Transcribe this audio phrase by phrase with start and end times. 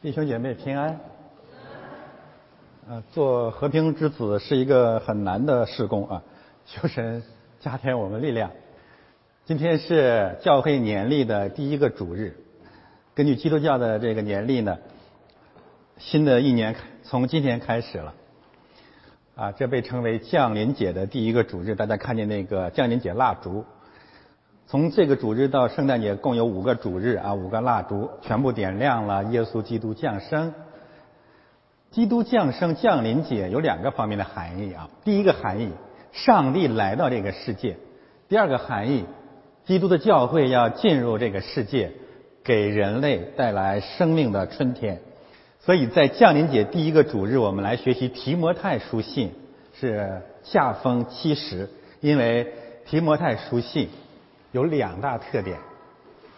[0.00, 1.00] 弟兄姐妹平安。
[2.88, 6.22] 呃，做和平之子是一个很难的事工啊，
[6.66, 7.24] 求神
[7.58, 8.52] 加添我们力量。
[9.44, 12.36] 今天是教会年历的第一个主日，
[13.16, 14.78] 根据基督教的这个年历呢，
[15.96, 18.14] 新的一年从今天开始了。
[19.34, 23.64] 啊，这被称为降临节的第一个主日，大家看见那个降临节蜡烛。
[24.70, 29.24] 从这个主日到圣诞节，共有五个主日啊，五个蜡烛全部点亮了。
[29.24, 30.52] 耶稣基督降生，
[31.90, 34.90] 基督降生降临节有两个方面的含义啊。
[35.04, 35.70] 第一个含义，
[36.12, 37.76] 上帝来到这个世界；
[38.28, 39.06] 第二个含义，
[39.64, 41.90] 基督的教会要进入这个世界，
[42.44, 45.00] 给人类带来生命的春天。
[45.60, 49.32] 所以在降临节第一个主日，我们来学习提摩太书信，
[49.80, 52.52] 是下封七十，因为
[52.84, 53.88] 提摩太书信。
[54.58, 55.56] 有两大特点，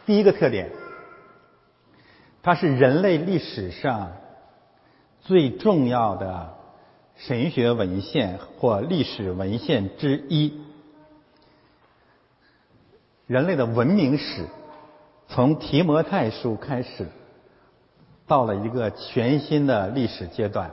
[0.05, 0.69] 第一个特点，
[2.43, 4.13] 它是人类历史上
[5.23, 6.55] 最重要的
[7.17, 10.61] 神学文献或历史文献之一。
[13.27, 14.45] 人类的文明史
[15.27, 17.07] 从提摩太书开始，
[18.27, 20.71] 到了一个全新的历史阶段。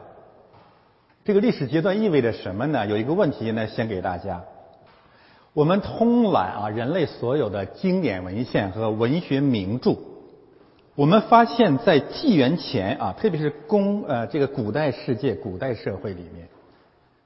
[1.23, 2.86] 这个历史阶段意味着什么呢？
[2.88, 4.44] 有一个问题呢，先给大家。
[5.58, 9.97] 我们通览啊，人类所有的经典文献和文学名著，
[10.94, 16.47] 我们发现，在纪元前啊，特别是公呃这个古代世界、古代社会里面，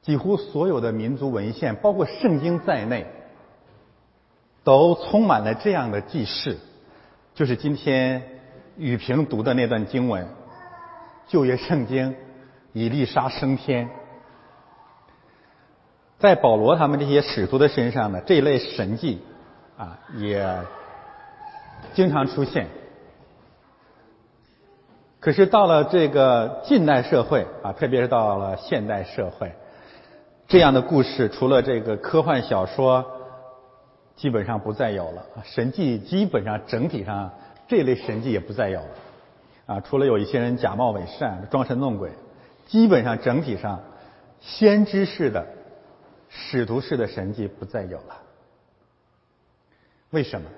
[0.02, 3.06] 几乎所有的民族文献，包括圣经在内，
[4.64, 6.58] 都充满了这样的记事，
[7.36, 8.24] 就是今天
[8.78, 10.26] 雨萍读的那段经文，
[11.28, 12.16] 旧约圣经，
[12.72, 13.90] 以利沙升天。
[16.22, 19.20] 在保罗他们这些使徒的身上呢，这一类神迹
[19.76, 20.48] 啊也
[21.96, 22.68] 经常出现。
[25.20, 29.52] 可是到了这个近代社会啊，特别是到了现代社会，
[30.48, 33.04] 这样的故事除了这个科幻小说，
[34.16, 35.26] 基本上不再有了。
[35.44, 37.32] 神迹基本上整体上
[37.68, 38.88] 这类神迹也不再有了
[39.66, 42.12] 啊，除了有一些人假冒伪善、装神弄鬼，
[42.68, 43.80] 基本上整体上
[44.40, 45.44] 先知式的。
[46.34, 48.18] 使徒式的神迹不再有了，
[50.12, 50.50] 为什么？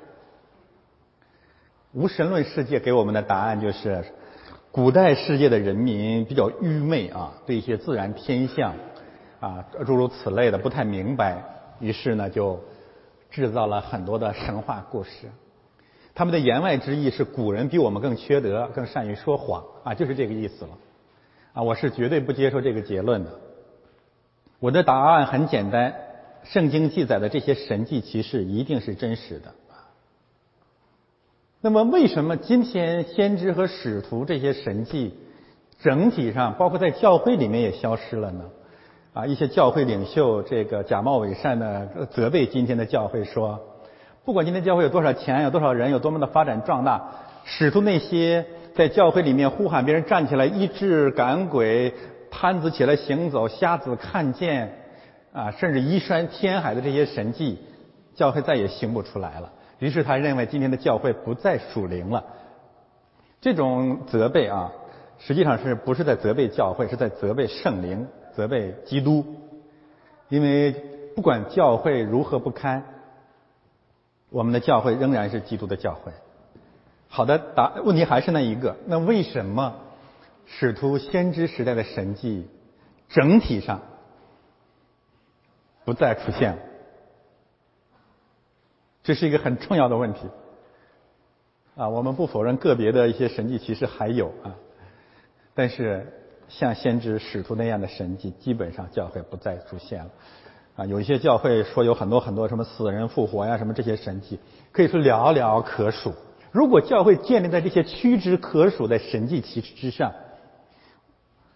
[1.93, 4.05] 无神论世界给我们的答案就是，
[4.71, 8.75] 古代世界的人民比较愚昧啊，对一些自然天象
[9.39, 11.43] 啊诸如此类的不太明白，
[11.79, 12.59] 于是呢就
[13.31, 15.29] 制造了很多的神话故事。
[16.13, 20.77] 他们的言外之意是古人比我们更缺德，更善于说谎啊，就是这个意思了。
[21.53, 23.31] 啊，我是绝对不接受这个结论的。
[24.63, 25.93] 我的答案很简单：
[26.45, 29.51] 圣经记载的这些神迹奇事一定是真实的。
[31.59, 35.17] 那么，为什么今天先知和使徒这些神迹
[35.81, 38.45] 整体上，包括在教会里面也消失了呢？
[39.11, 43.59] 啊，一些教会领袖这个假冒伪善的责备今天的教会说：
[44.23, 47.11] 不管今天教会有多少钱，有多少人，有多么的发展壮大，
[47.43, 51.93] 使徒那些在教会里面呼喊别人站起来医治赶鬼。
[52.35, 54.73] 瘫子起来行走，瞎子看见，
[55.31, 57.59] 啊，甚至移山填海的这些神迹，
[58.15, 59.51] 教会再也行不出来了。
[59.77, 62.23] 于是他认为今天的教会不再属灵了。
[63.39, 64.71] 这种责备啊，
[65.19, 69.23] 实际上是不是在责备教会，是在责备圣灵，责备基督。
[70.29, 70.71] 因为
[71.15, 72.83] 不管教会如何不堪，
[74.31, 76.11] 我们的教会仍然是基督的教会。
[77.07, 79.75] 好的，答问题还是那一个，那为什么？
[80.45, 82.47] 使徒先知时代的神迹，
[83.09, 83.81] 整体上
[85.85, 86.59] 不再出现了，
[89.03, 90.27] 这是一个很重要的问题。
[91.75, 94.55] 啊，我们不否认个别的一些神迹其实还有啊，
[95.55, 96.05] 但是
[96.47, 100.11] 像先知使徒那样的神迹，基本上教会不再出现了。
[100.75, 104.39] 啊，有一些教会说有很多很多什么死人复活呀，什么这些神迹，
[104.71, 106.13] 可以说寥寥可数。
[106.51, 110.13] 如果教会建立在这些屈指可数的神迹奇事之上，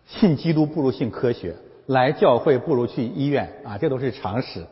[0.07, 1.55] 信基督不如信科学，
[1.85, 4.65] 来教会不如去医院啊，这都是常识。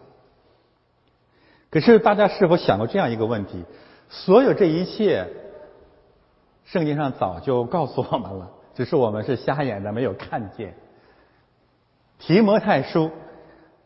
[1.70, 3.64] 可是大家是否想过这样一个问题？
[4.10, 5.28] 所有这一切，
[6.64, 10.74] 圣经上早就告诉我们了，只是我们是瞎眼的，没有看见。
[12.18, 13.12] 提摩太书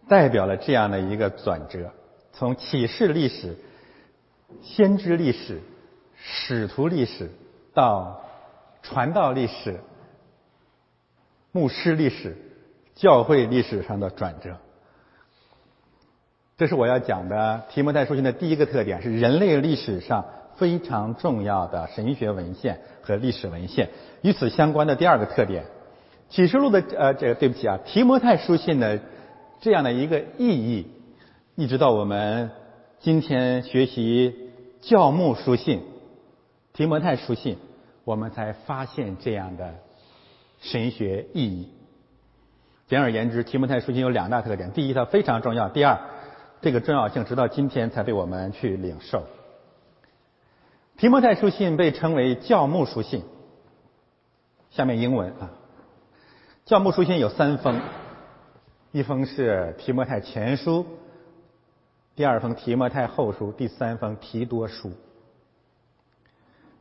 [0.08, 1.92] 代表了这样的一个转折，
[2.32, 3.58] 从启示历史、
[4.62, 5.62] 先知历史、
[6.16, 7.32] 使徒历史
[7.74, 8.22] 到
[8.84, 9.80] 传道历史。
[11.52, 12.38] 牧师历史、
[12.96, 14.58] 教会历史上的转折，
[16.58, 17.64] 这是我要讲的。
[17.70, 20.26] 提摩太书信的第一个特点是人类历史上
[20.58, 23.90] 非常重要的神学文献和历史文献。
[24.22, 25.66] 与此相关的第二个特点，
[26.30, 29.00] 启示录的呃，这个对不起啊，提摩太书信的
[29.62, 30.88] 这样的一个意义，
[31.56, 32.52] 一直到我们
[33.00, 34.52] 今天学习
[34.82, 35.82] 教牧书信、
[36.74, 37.58] 提摩太书信，
[38.04, 39.74] 我们才发现这样的
[40.62, 41.70] 神学意义。
[42.88, 46.00] 简而言之，提摩太书信有两大特点：第一，它非常重要；第二，
[46.60, 49.26] 这个重要性直到今天才被我们去领受。
[50.98, 53.24] 提摩太书信被称为教牧书信。
[54.72, 55.52] 下面英文啊，
[56.66, 57.80] 教牧书信有三封，
[58.92, 60.86] 一封是提摩太前书，
[62.16, 64.92] 第二封提摩太后书，第三封提多书。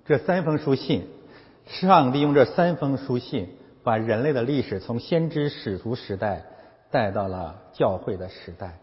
[0.07, 1.07] 这三封书信，
[1.67, 3.51] 上帝用这三封书信。
[3.83, 6.43] 把人类的历史从先知使徒时代
[6.91, 8.79] 带到了教会的时代，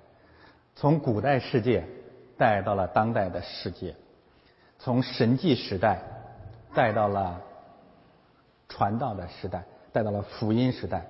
[0.76, 1.86] 从古代世界
[2.38, 3.96] 带到了当代的世界，
[4.80, 6.02] 从神迹时代
[6.74, 7.42] 带到了
[8.68, 11.06] 传道的时代，带到了福音时代，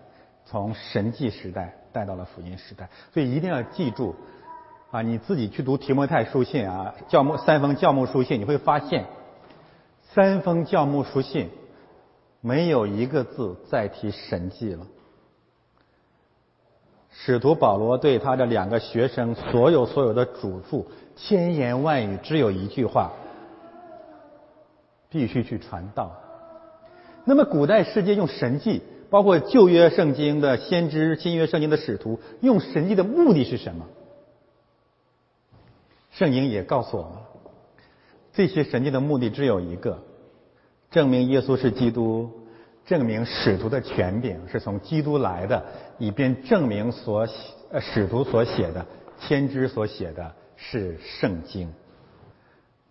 [0.46, 2.90] 从神迹时代带到了福音时代。
[3.14, 4.16] 所以一定要记住
[4.92, 5.02] 啊！
[5.02, 9.06] 你自己去读提摩太书信啊，教牧三封教牧书信，你会发现
[10.14, 11.50] 三封教牧书信。
[12.46, 14.86] 没有一个字再提神迹了。
[17.10, 23.14] 使徒保罗对他的两个学生所有所有的嘱咐，千言万语只有一句话：
[25.10, 26.12] 必须去传道。
[27.24, 33.88] 那么，古代世界用神迹，包括旧约圣经的先知、新约圣经的使徒，用神迹的目的是什么？
[36.12, 37.14] 圣经也告诉我们，
[38.34, 40.04] 这些神迹的目的只有一个。
[40.96, 42.32] 证明耶稣是基督，
[42.86, 45.62] 证明使徒的权柄是从基督来的，
[45.98, 47.28] 以便证明所
[47.70, 48.86] 呃使徒所写的、
[49.20, 51.70] 先知所写的是圣经。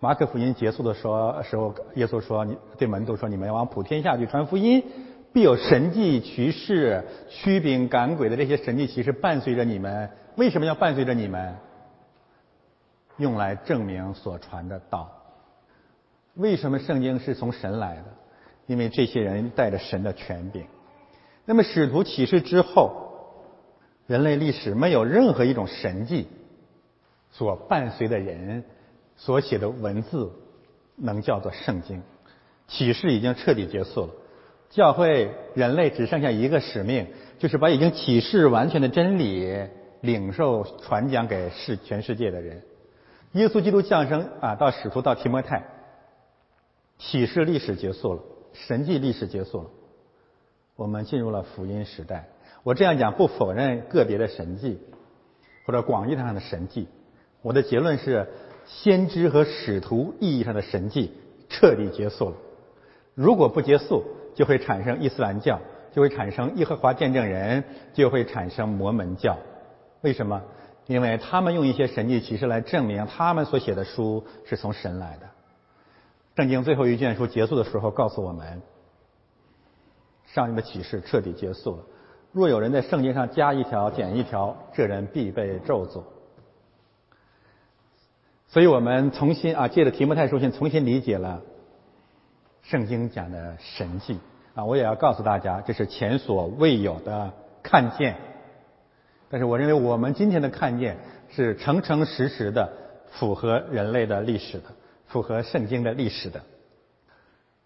[0.01, 4.85] 马可福音结束的说时候，耶稣说：“你对门徒说，你们要往普天下去传福音，
[5.33, 10.11] 必有神迹奇事、驱兵赶鬼的这些神迹奇事伴随着你们。
[10.37, 11.57] 为什么要伴随着你们？
[13.17, 15.11] 用来证明所传的道。”
[16.35, 18.05] 为什么圣经是从神来的？
[18.67, 20.65] 因为这些人带着神的权柄。
[21.45, 23.13] 那么使徒启示之后，
[24.07, 26.27] 人类历史没有任何一种神迹
[27.31, 28.65] 所伴随的人
[29.17, 30.33] 所写的文字
[30.97, 32.03] 能叫做圣经。
[32.67, 34.09] 启示已经彻底结束了，
[34.71, 37.07] 教会人类只剩下一个使命，
[37.39, 39.55] 就是把已经启示完全的真理
[40.01, 42.63] 领受传讲给世全世界的人。
[43.33, 45.63] 耶稣基督降生啊，到使徒到提摩太。
[46.99, 49.71] 启示历史结束了，神迹历史结束了，
[50.77, 52.29] 我们进入了福音时代。
[52.63, 54.79] 我这样讲不否认个别的神迹，
[55.67, 56.89] 或者广义上的神迹。
[57.43, 58.27] 我的结论是，
[58.65, 61.13] 先知和使徒意义上的神迹
[61.49, 62.37] 彻底结束了。
[63.15, 64.03] 如果不结束，
[64.35, 65.61] 就会产生伊斯兰教，
[65.93, 67.63] 就会产生耶和华见证人，
[67.93, 69.37] 就会产生摩门教。
[70.01, 70.43] 为什么？
[70.87, 75.27] 因为他们用一些神迹启示来证明他们所写的书是从神来的。
[76.37, 78.61] 圣经最后一卷书结束的时候，告诉我们，
[80.27, 81.85] 上帝的启示彻底结束了。
[82.33, 86.03] 若有人在圣经上加一条、减一条，这人必被咒诅。
[88.49, 91.41] 所以我们重新啊，借着提摩太书信重新理解了
[92.63, 94.19] 圣经讲的神迹
[94.57, 94.65] 啊。
[94.65, 98.17] 我也要告诉大家，这是前所未有的看见。
[99.31, 100.97] 但是我认为，我们今天的看见
[101.31, 102.73] 是诚诚实实的，
[103.13, 104.65] 符合人类的历史的。
[105.15, 106.43] 符合圣经的历史的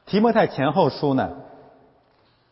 [0.04, 1.34] 提摩太前后书呢，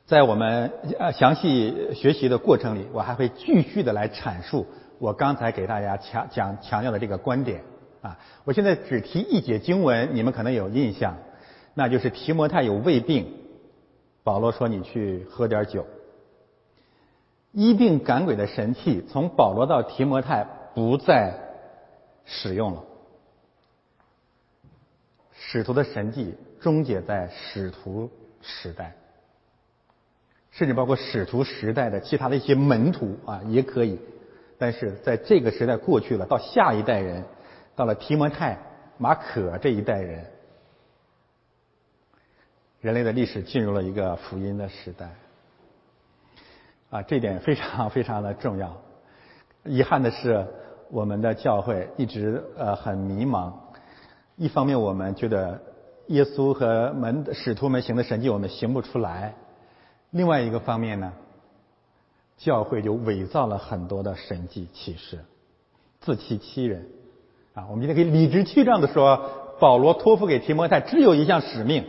[0.06, 4.66] 在我们呃详细学习的过程里，我还会继续的来阐述
[4.98, 7.60] 我刚才给大家强讲强调的这个观点
[8.00, 8.18] 啊。
[8.44, 11.18] 我现在只提一节经文，你们可能有印象，
[11.74, 13.34] 那就是提摩太有胃病，
[14.24, 15.84] 保罗说你去喝点酒，
[17.52, 21.34] 医病赶鬼的神器从保罗到提摩太不再
[22.24, 22.82] 使用了。
[25.56, 28.10] 使徒的神迹终结在使徒
[28.42, 28.94] 时代，
[30.50, 33.98] 甚至包括使徒时代的其他的一些门徒啊，也可以。
[34.58, 37.24] 但是在这个时代过去了，到下一代人，
[37.74, 38.58] 到了提摩太、
[38.98, 40.26] 马可这一代人，
[42.82, 45.08] 人类的历史进入了一个福音的时代。
[46.90, 48.76] 啊，这点非常非常的重要。
[49.64, 50.46] 遗憾的是，
[50.90, 53.54] 我们的教会一直呃很迷茫。
[54.36, 55.62] 一方面，我们觉得
[56.08, 59.32] 耶稣和门使徒们行的神迹，我们行不出来；
[60.10, 61.12] 另外一个方面呢，
[62.36, 65.20] 教会就伪造了很多的神迹启示，
[66.00, 66.86] 自欺欺人。
[67.54, 71.86] 啊，我们今天可以理直气壮的说，保罗托付给提摩太只有一项使命，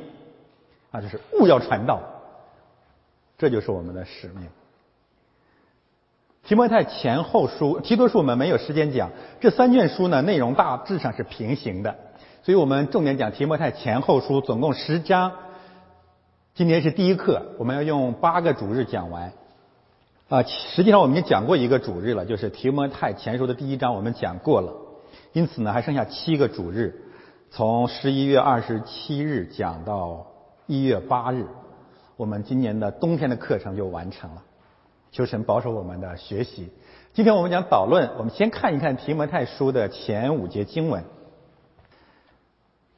[0.91, 2.01] 啊，就是务要传道，
[3.37, 4.47] 这就是我们的使命。
[6.43, 9.11] 提摩太前后书，提多书我们没有时间讲，
[9.41, 11.93] 这三卷书呢内容大致上是平行的，
[12.47, 15.33] 所以我们重点讲提摩太前后书，总共十章。
[16.55, 19.33] 今天是第一课，我们要用八个主日讲完。
[20.29, 24.73] 啊，实际上我们已经讲过一个主日了，就是提摩太前书的第一章，我们讲过了。
[25.33, 26.95] 因此呢，还剩下七个主日，
[27.51, 30.27] 从十一月二十七日讲到
[30.67, 31.47] 一月八日，
[32.15, 34.43] 我们今年的冬天的课程就完成了。
[35.11, 36.69] 求神保守我们的学习。
[37.13, 41.03] 今天我们讲导论，我们先看一看提摩太书的前五节经文。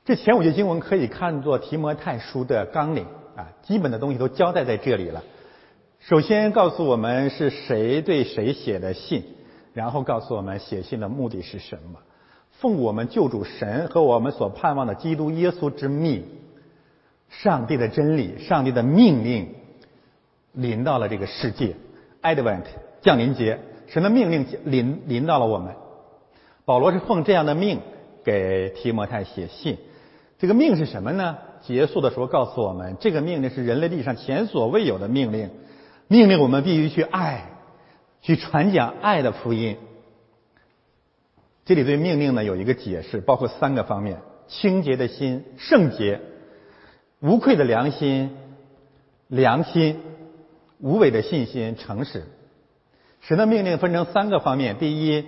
[0.09, 5.23] 这前五节经文可以看作提摩太书的纲领啊，基本的东西都交代在这里了。
[5.99, 9.23] 首先告诉我们是谁对谁写的信，
[9.71, 11.99] 然后告诉我们写信的目的是什么。
[12.53, 16.25] 奉我们救主神和我们所盼望的基督耶稣之命，
[17.29, 19.53] 上帝的真理，上帝的命令，
[20.53, 21.75] 临到了这个世界。
[22.23, 22.63] Advent
[23.03, 25.75] 降临节，神的命令临临到了我们。
[26.65, 27.79] 保罗是奉这样的命
[28.23, 29.77] 给提摩太写信。
[30.39, 31.38] 这个命是什么呢？
[31.62, 35.50] 结束的时候告诉我们，这个命令是人类历史上前所未有的命令。
[36.08, 37.51] 命令我们必须去爱，
[38.22, 39.77] 去传讲爱的福音。
[41.65, 46.22] 这里对命令呢有一个解释，包括三个方面：清洁的心、圣洁、
[47.19, 48.36] 无愧的良心、
[49.27, 50.00] 良心、
[50.79, 52.24] 无伪的信心、诚实。
[53.19, 55.25] 神的命令分成三个方面：第一，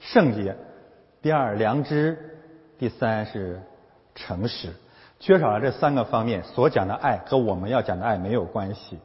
[0.00, 0.54] 圣洁；
[1.20, 2.16] 第二，良知；
[2.78, 3.60] 第三是
[4.14, 4.72] 诚实。
[5.20, 8.98] 缺少了这三个方面，所讲的爱和我们要讲的爱没有关系。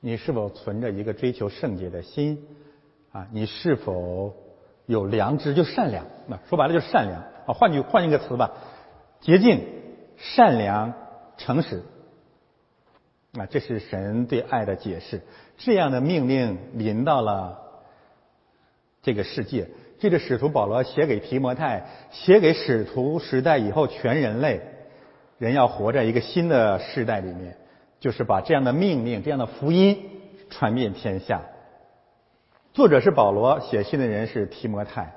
[0.00, 2.46] 你是否存着一个追求圣洁的心？
[3.12, 4.34] 啊，你是否
[4.86, 5.54] 有良知？
[5.54, 7.22] 就善良，那说白了就是善良。
[7.46, 8.52] 啊，换句换一个词吧，
[9.20, 9.66] 洁净、
[10.16, 10.94] 善良、
[11.36, 11.82] 诚实。
[13.38, 15.20] 啊，这是神对爱的解释。
[15.58, 17.60] 这样的命令临到了
[19.02, 19.68] 这个世界。
[20.04, 24.60] 这个使徒保罗写给提摩太，写给使徒时代以后全人类，
[25.38, 27.56] 人要活在一个新的时代里面。
[28.00, 29.96] 就是把这样的命令、这样的福音
[30.50, 31.40] 传遍天下。
[32.74, 35.14] 作者是保罗，写信的人是提摩太。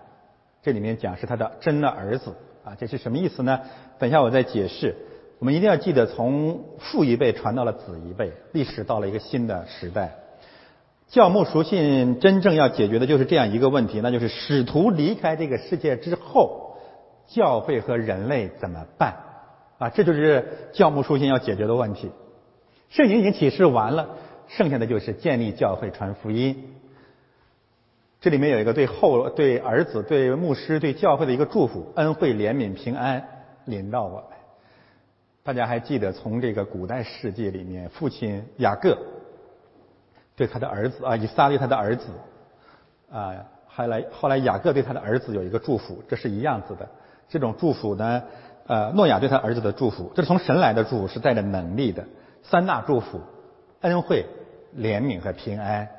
[0.62, 3.60] 这里面讲是他的真的儿子啊，这是什么意思呢？
[4.00, 4.96] 等一下我再解释。
[5.39, 10.15] 我们一定要记得，从父一辈传到了子一辈，历史到了一个新的时代。
[11.09, 16.75] 教牧书信真正要解决的就是这样一个问题，那就是使徒离开这个世界之后，
[17.27, 19.15] 教会和人类怎么办？
[19.77, 22.11] 啊，这就是教牧书信要解决的问题。
[22.89, 24.09] 圣经已经启示完了，
[24.47, 26.73] 剩下的就是建立教会、传福音。
[28.19, 33.25] 这里面有一个对后、对儿子、对牧师、对教会的一个祝福：恩惠、怜悯、平安
[33.65, 34.23] 临到我们。
[35.43, 38.97] 大家还记得从这个古代世界里面，父亲雅各
[40.38, 42.06] 对他的儿子啊，以撒对他的儿子
[43.12, 43.36] 啊，
[43.67, 46.88] 后来后来雅各对他的儿子有一个祝福，这是一样子的。
[47.27, 48.24] 这种祝福呢，
[48.67, 52.06] 呃，诺亚对他儿子的祝福，这是从神来的祝福，是带着能力的。
[52.44, 53.20] 三大祝福：
[53.82, 54.25] 恩惠、
[54.77, 55.89] 怜悯和平安。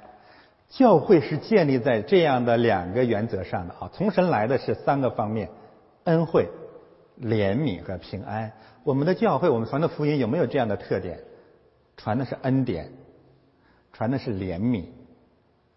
[0.69, 3.91] 教会是建立在这样的两个原则上的啊。
[3.93, 5.49] 从神来的是三个方面：
[6.05, 6.49] 恩惠、
[7.21, 8.53] 怜悯和平安。
[8.85, 11.19] 我们的教会，我们传的福音有没有这样的特点？
[11.97, 12.93] 传的是恩典，
[13.99, 14.85] 传的是怜悯，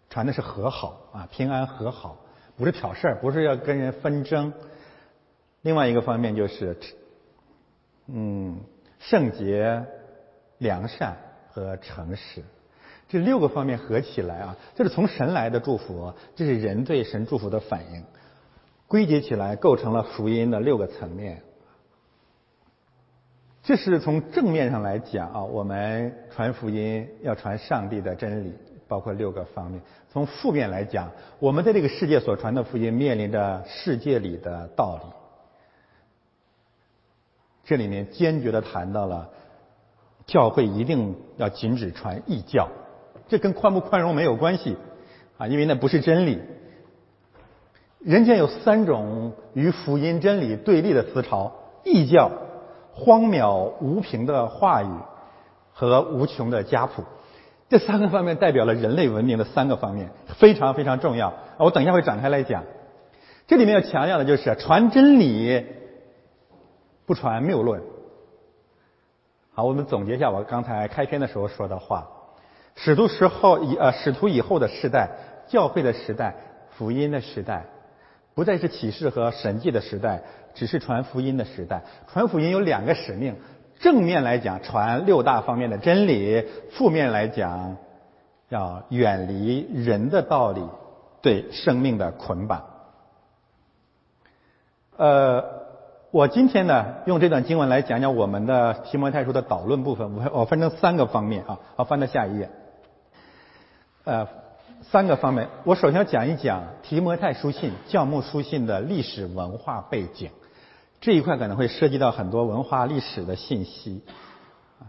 [0.08, 2.20] 传的是和好啊，平安和好，
[2.56, 4.52] 不是挑事儿，不是要跟人纷争。
[5.62, 6.78] 另外一个方面就是，
[8.06, 8.60] 嗯，
[9.00, 9.84] 圣洁。
[10.58, 11.16] 良善
[11.50, 12.40] 和诚实，
[13.08, 18.04] 这六个方面合起来啊，这是从神来的祝福，这是人对神祝福的反应。
[18.86, 21.42] 归结起来，构成了福音的六个层面。
[23.62, 28.52] 这是从正面上来讲啊，我们传福音要传上帝的真理，
[28.88, 29.80] 包括六个方面。
[30.12, 35.02] 从负面来讲，我们在这个世界所传的福音面临着世界里的道理。
[37.64, 39.30] 这里面坚决的谈到了。
[40.24, 42.68] 教会一定要禁止传异教，
[43.26, 44.76] 这跟宽不宽容没有关系
[45.36, 46.40] 啊，因为那不是真理。
[47.98, 51.52] 人间有三种与福音真理对立的思潮：
[51.84, 52.30] 异教、
[52.94, 54.88] 荒谬无凭的话语
[55.72, 57.04] 和无穷的家谱。
[57.68, 61.32] 这三个方面代表了人类文明的三个方面，非常非常重要。
[61.56, 62.64] 我等一下会展开来讲。
[63.46, 65.66] 这里面要强调的就是传真理，
[67.06, 67.82] 不传谬论。
[69.54, 72.08] 好，我们总结一下我刚才开篇的时候说的话：
[72.74, 75.10] 使徒时候以呃使徒以后的时代，
[75.48, 76.34] 教会的时代，
[76.70, 77.66] 福音的时代，
[78.34, 80.22] 不再是启示和神迹的时代，
[80.54, 81.82] 只是传福音的时代。
[82.12, 83.36] 传福音有两个使命：
[83.80, 87.76] 正面来讲，传六大方面的真理；负面来讲，
[88.48, 90.62] 要远离人的道理
[91.20, 92.64] 对生命的捆绑。
[94.96, 95.44] 呃，
[96.10, 100.14] 我今天呢，用这段经文来讲讲我们的提摩太书的导论部分。
[100.14, 102.50] 我我分成三个方面啊，好，翻到下一页。
[104.04, 104.28] 呃，
[104.82, 110.30] 三个方面，我首先要讲一讲提摩太书信、教牧书信的历史文化背景。
[111.02, 114.02] 这一块可能会涉及到很多文化历史的信息，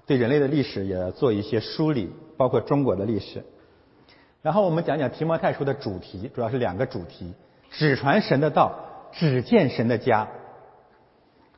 [0.06, 3.44] 对人类的历史也做一些梳理，包括中国的历史。
[4.44, 7.34] 然后我们讲讲提摩太书的主题，主要是两个主题：
[7.72, 8.76] 只传神的道，
[9.12, 10.28] 只见神的家。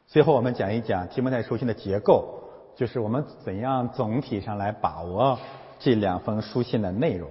[0.08, 2.40] 最后我们讲一讲提摩太书信的结构，
[2.78, 5.38] 就是我们怎样总体上来把握
[5.80, 7.30] 这两封书信的内容。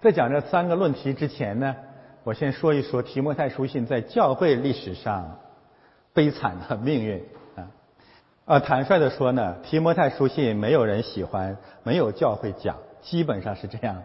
[0.00, 1.74] 在讲这三个论题之前呢，
[2.28, 5.38] 我先说一说提摩太书信在教会历史上
[6.12, 7.24] 悲惨的命运
[7.56, 7.70] 啊。
[8.44, 14.02] 呃，坦率的说呢，提摩太书信没有人喜欢，没有教会讲，基本上是这样。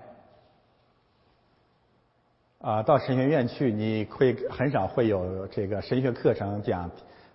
[2.61, 6.89] 啊，到神学院去，你会很少会有这个神学课程讲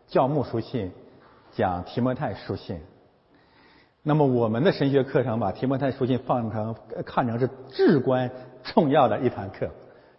[0.07, 0.90] 教牧书信，
[1.52, 2.80] 讲提摩太书信。
[4.02, 8.30] 那么我们的神学课程把提摩太书信放成看成是至关
[8.64, 9.68] 重要的一堂课，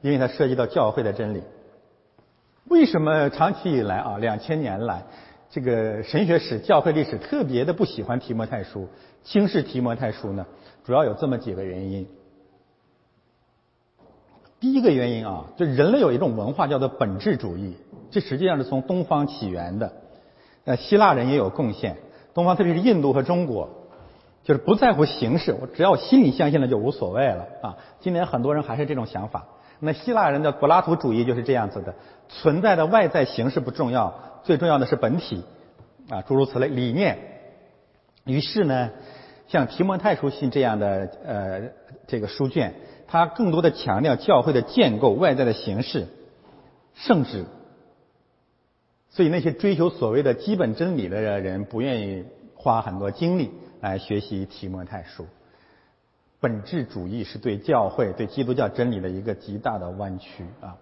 [0.02, 1.44] 因为它涉及到教会的真理。
[2.66, 5.04] 为什么长期以来啊，两千年来，
[5.50, 8.88] 这个神学史、教会历史特别的不喜欢提摩太书，
[9.24, 10.46] 轻视提摩太书呢？
[10.84, 12.08] 主要有这么几个原因。
[14.60, 17.76] 第一个原因啊，就人类有一种文化叫做本质主义，
[18.12, 19.92] 这实际上是从东方起源的。
[20.66, 21.98] 呃，希腊人也有贡献，
[22.34, 23.70] 东方特别是印度和中国。
[24.42, 27.78] 就是不在乎形式，我只要心里相信了就无所谓了啊！
[28.00, 29.46] 今年很多人还是这种想法。
[29.80, 31.96] 那希腊人的柏拉图主义就是这样子的：
[32.28, 35.44] 存在的外在形式不重要，最重要的是本体
[36.10, 37.18] 啊，诸如此类理念。
[38.26, 38.92] 于是呢，
[39.48, 41.62] 像提摩太书信这样的呃
[42.08, 42.74] 这个书卷，
[43.08, 46.08] 它更多的强调教会的建构、外在的形式、
[46.96, 47.46] 圣旨。
[49.10, 53.52] 所以那些追求所谓的基本真理的人，不愿意花很多精力。
[53.82, 55.26] 来学习提摩太书，
[56.40, 60.78] 本质主义是对教会、对基督教真理的一个极大的弯曲啊！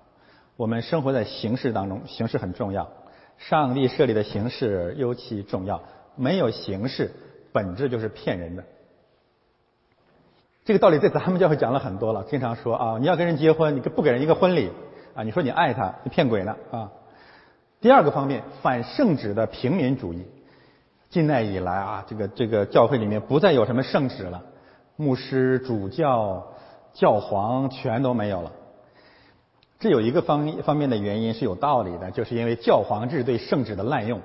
[0.56, 2.90] 我们生活在形式当中，形式很重要，
[3.38, 5.82] 上帝设立的形式尤其重要。
[6.16, 7.12] 没有形式，
[7.52, 8.64] 本质就是骗人的。
[10.66, 14.72] 这个道理在咱们教会讲了很多了，经常说啊，你要跟人结婚，你不给人一个婚礼
[15.16, 16.92] 啊，你说你爱他，你骗鬼呢啊！
[17.80, 20.26] 第二个方面，反圣旨的平民主义。
[21.10, 24.44] 近代以来啊，这个这个教会里面不再有什么圣旨了，
[24.98, 26.46] 牧师、主教、
[26.94, 28.52] 教皇全都没有了。
[29.80, 34.20] 这有一个方方面的原因是有道理的，就是因为教皇制对圣旨的滥用。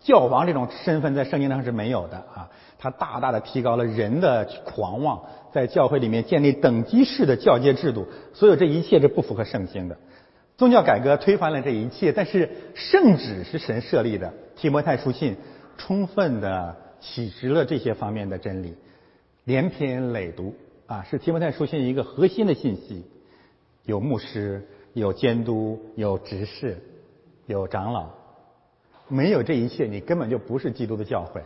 [0.00, 5.20] 教皇这种身份在圣经上是没有的啊，他大大的提高了人的狂妄，
[5.52, 9.96] 在教会里面建立等级式的教阶制度，所有这一切是不符合圣经的。
[10.56, 15.36] 宗教改革推翻了这一切，但是圣旨是神设立的，提摩太书信。
[15.78, 18.74] 充分的启示了这些方面的真理，
[19.48, 20.54] 连篇累读
[20.86, 23.02] 啊，是提摩太书信一个核心的信息。
[23.86, 26.76] 有牧师，有监督，有执事，
[27.46, 28.10] 有长老，
[29.08, 31.40] 没有这一切，你根本就不是基督的教会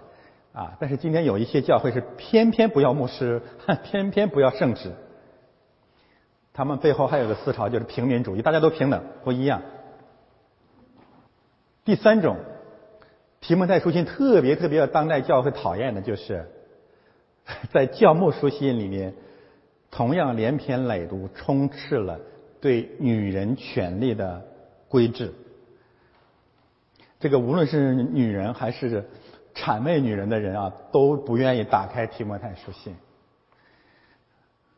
[0.52, 0.76] 啊。
[0.80, 3.40] 但是今天有一些教会是偏偏不要牧师，
[3.84, 4.90] 偏偏不要圣旨，
[6.52, 9.62] 他们背后还有个思潮，就是平民主义，大家都平等，不一样。
[11.84, 12.36] 第三种。
[13.40, 16.48] 提摩太书信特别特别当代教会讨厌的就是，
[17.72, 19.14] 在教牧书信里面，
[19.90, 22.20] 同样连篇累牍，充斥了
[22.60, 24.42] 对女人权利的
[24.88, 25.34] 规制。
[27.18, 29.08] 这个无论是女人还是
[29.54, 32.94] 谄媚女人的人啊，都不愿意打开提摩太书信。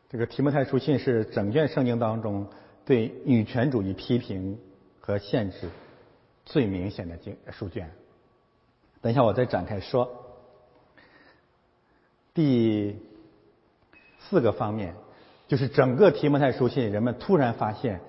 [0.09, 2.47] 这个提摩太书信是整卷圣经当中
[2.85, 4.57] 对女权主义批评
[4.99, 5.69] 和限制
[6.45, 7.89] 最明显的经书卷。
[9.01, 10.24] 等一下，我再展开说。
[12.35, 12.99] 第
[14.19, 14.93] 四个方面，
[15.47, 18.01] 就是整个提摩太书信，人们突然发现，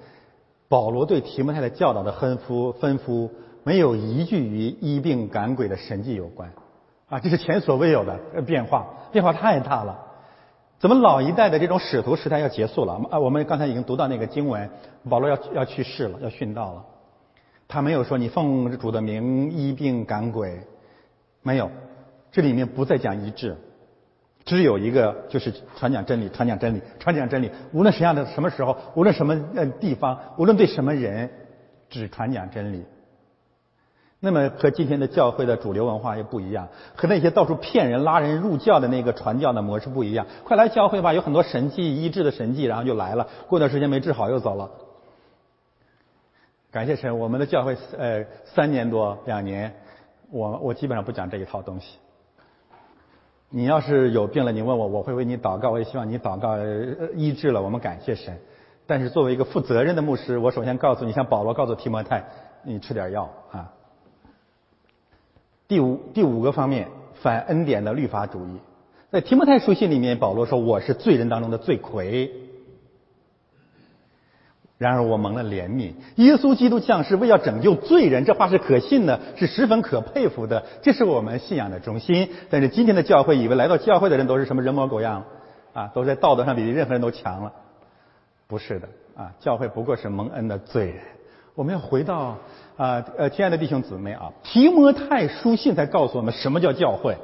[0.69, 3.31] 保罗对提摩太的教导的吩咐吩咐，
[3.63, 6.53] 没有一句与医病赶鬼的神迹有关，
[7.09, 10.03] 啊，这是前所未有的变化，变化太大了。
[10.79, 13.01] 怎么老一代的这种使徒时代要结束了？
[13.11, 14.69] 啊，我们刚才已经读到那个经文，
[15.09, 16.85] 保罗要要去世了，要殉道了。
[17.69, 20.61] 他没有说你奉主的名医病赶鬼。
[21.43, 21.71] 没有，
[22.33, 23.57] 这里面不再讲医治，
[24.47, 27.51] 只有一个就是传讲真理，传讲真理，传讲真理。
[27.73, 31.29] 无论什么样的什么时候，无论什么呃地方，无论对什么人，
[31.91, 32.85] 只传讲真理，
[34.21, 40.25] 那么和今天的教会的主流文化也不一样，和那些到处骗人、拉人入教的那个传教的模式不一样。
[40.45, 44.71] 快来教会吧，有很多神迹医治的神迹，然后就来了，过段时间没治好又走了。
[46.71, 49.75] 感谢神，我们的教会呃三年多两年，
[50.31, 51.99] 我我基本上不讲这一套东西。
[53.51, 56.57] 你要是有病了，你问我，我会为你祷告，我也希望你祷告
[57.15, 58.37] 医治了，我们感谢神。
[58.87, 62.25] 但是作为一个负责任的牧师，我首先告诉你，像保罗告诉提摩太，
[62.63, 63.73] 你吃点药啊。
[65.69, 68.59] 第五第五个方面，反恩典的律法主义，
[69.11, 72.31] 在提摩太书信里面，保罗说我是罪人当中的罪魁。
[74.79, 82.29] 然而我蒙了怜悯，耶稣基督降世为要拯救罪人，这话是可信的，是十分可佩服的，这是我们信仰的中心。
[82.51, 85.25] 但是今天的教会以为来到教会的人都是什么人模狗样
[85.73, 87.53] 啊，都在道德上比任何人都强了，
[88.47, 91.01] 不是的啊，教会不过是蒙恩的罪人。
[91.55, 92.37] 我们要回到
[92.77, 97.17] 啊呃，亲爱的弟兄姊妹啊，提摩太书信才告诉我们什么叫教会。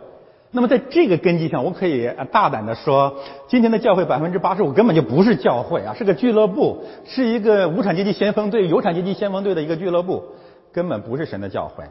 [0.55, 3.17] 那么在这个根基上，我可以大胆的说，
[3.49, 10.23] 今天的教会百分之八十五根本就不是教会啊，是个俱乐部，是一个无产阶级先锋队、有产阶级先锋队的一个俱乐部，
[10.71, 11.85] 根本不是神的教会。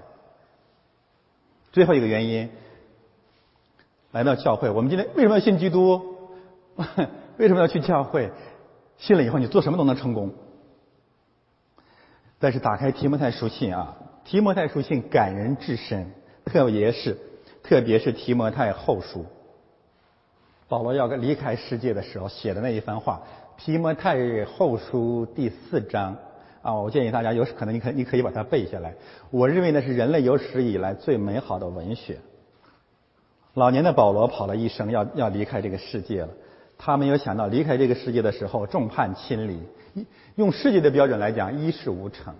[1.71, 2.49] 最后一个原因，
[4.11, 5.99] 来到教会，我们今天为什么要信基督？
[7.37, 8.29] 为什么要去教会？
[8.99, 10.35] 信了以后，你做什么都能成功。
[12.37, 16.11] 但是打开提摩太书信啊，提摩太书信感人至深，
[16.45, 17.17] 特别是。
[17.63, 19.25] 特别是提摩太后书，
[20.67, 23.21] 保罗要离开世界的时候写的那一番话。
[23.57, 26.17] 提摩太后书第四章
[26.63, 28.95] 啊，我建议大家有可能你可你可以把它背下来。
[29.29, 32.17] 我认为那是人类有史以来最美好的文学。
[33.53, 36.29] 老年的保罗跑了一生，要要离开这个世界了。
[36.79, 39.61] 他没有想到离开这个世界的时候众叛亲离，
[40.35, 42.33] 用世界的标准来讲一事无成。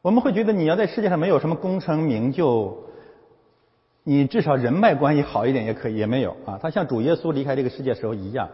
[0.00, 2.91] 我们会觉得你要在世界上没有什么功成名就。
[4.04, 6.58] 你至少人脉关系好一点也可以，也没有啊。
[6.60, 8.48] 他像主耶稣离开这个世界时候一样，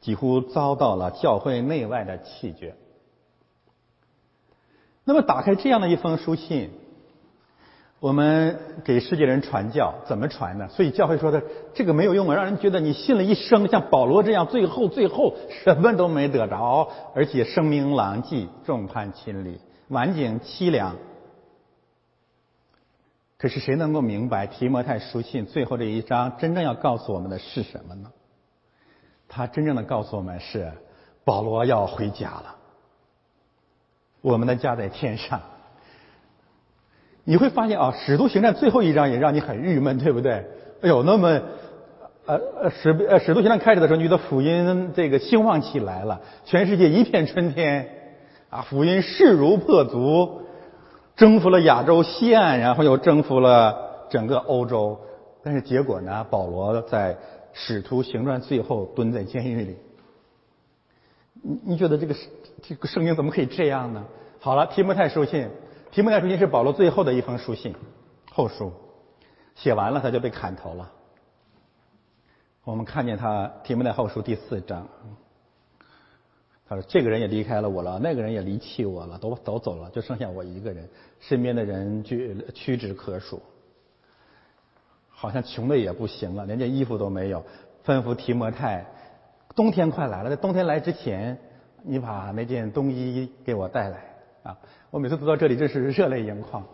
[0.00, 2.74] 几乎遭到了教会内外的弃绝。
[5.04, 6.70] 那么，打开这样的一封书信，
[8.00, 10.68] 我们给世界人传教，怎么传呢？
[10.68, 11.42] 所以教会说的
[11.74, 20.96] 这个没有用啊，让人觉得你信了一生，像保罗这样，最后最后什么都没得着，而且声名狼藉，众叛亲离，晚景凄凉。
[23.42, 28.08] 可是谁能够明白提摩太书信最后这一章真正要告诉我们的是什么呢？
[29.28, 30.70] 他真正的告诉我们是
[31.24, 32.54] 保罗要回家了，
[34.20, 35.40] 我们的家在天上。
[37.24, 40.46] 你会发现啊，使徒行传最后一章也让你很郁闷，对不对？
[40.82, 41.28] 哎呦，那么
[42.26, 47.88] 呃呃使呃使徒行传开始的时候，你的福音这个兴旺起来了，全世界一片春天
[48.50, 50.42] 啊，福音势如破竹。
[51.22, 54.98] 征服了亚洲西岸，然后又征服了整个欧洲，
[55.40, 56.26] 但是结果呢？
[56.28, 57.16] 保罗在
[57.52, 59.76] 使徒行传最后蹲在监狱里。
[61.40, 62.16] 你你觉得这个
[62.60, 64.04] 这个圣经怎么可以这样呢？
[64.40, 65.48] 好了，提摩太书信，
[65.92, 67.72] 提摩太书信是保罗最后的一封书信，
[68.32, 68.72] 后书
[69.54, 70.90] 写完了他就被砍头了。
[72.64, 74.88] 我们看见他提摩太后书第四章。
[76.88, 80.88] ：“这个人也离开了我了，那个人也离弃我了，都都走了，就剩下我一个人。
[81.20, 83.42] 身边的人屈屈指可数，
[85.10, 87.44] 好像穷的也不行了，连件衣服都没有。
[87.84, 88.86] 吩咐提摩太，
[89.54, 91.36] 冬天快来了，在冬天来之前，
[91.82, 94.04] 你把那件冬衣给我带来
[94.44, 94.58] 啊！
[94.90, 96.64] 我每次读到这里，真是热泪盈眶。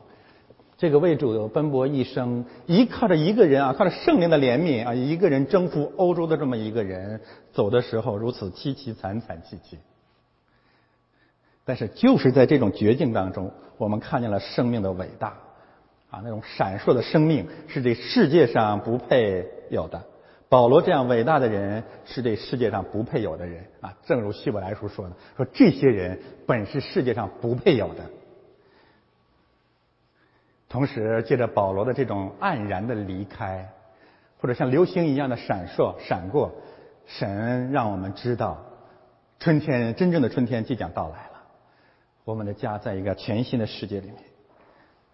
[0.79, 7.21] 这个为主奔波一生，依靠着一个人啊，靠着圣灵的怜悯啊，一个人征服欧洲的这么一个人，
[7.53, 9.77] 走的时候如此凄凄惨惨戚戚。”
[11.67, 15.37] 但是就是在这种绝境当中，我们看见了生命的伟大，
[16.11, 20.01] 啊，那种闪烁的生命是这世界上不配有的。
[20.49, 28.05] 保罗这样伟大的人是这世界上不配有的人啊，正如希伯来书说的，说这些人本是世界上不配有的。
[30.69, 33.71] 同时，借着保罗的这种黯然的离开，
[34.41, 36.53] 或者像流星一样的闪烁闪过，
[37.07, 38.65] 神让我们知道，
[39.41, 41.43] 春天真正的春天即将到来了。
[42.25, 44.17] 我们的家在一个全新的世界里面，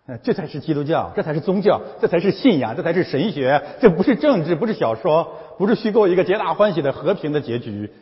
[0.06, 7.92] 呃，这才是基督教，这才是宗教，这才是信仰，这才是神学，这不是政治，不是小说，不是虚构一个皆大欢喜的和平的结局。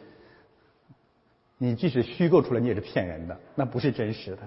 [1.59, 4.39] 你即使虚构出来，你也是骗人的，那不是真实的。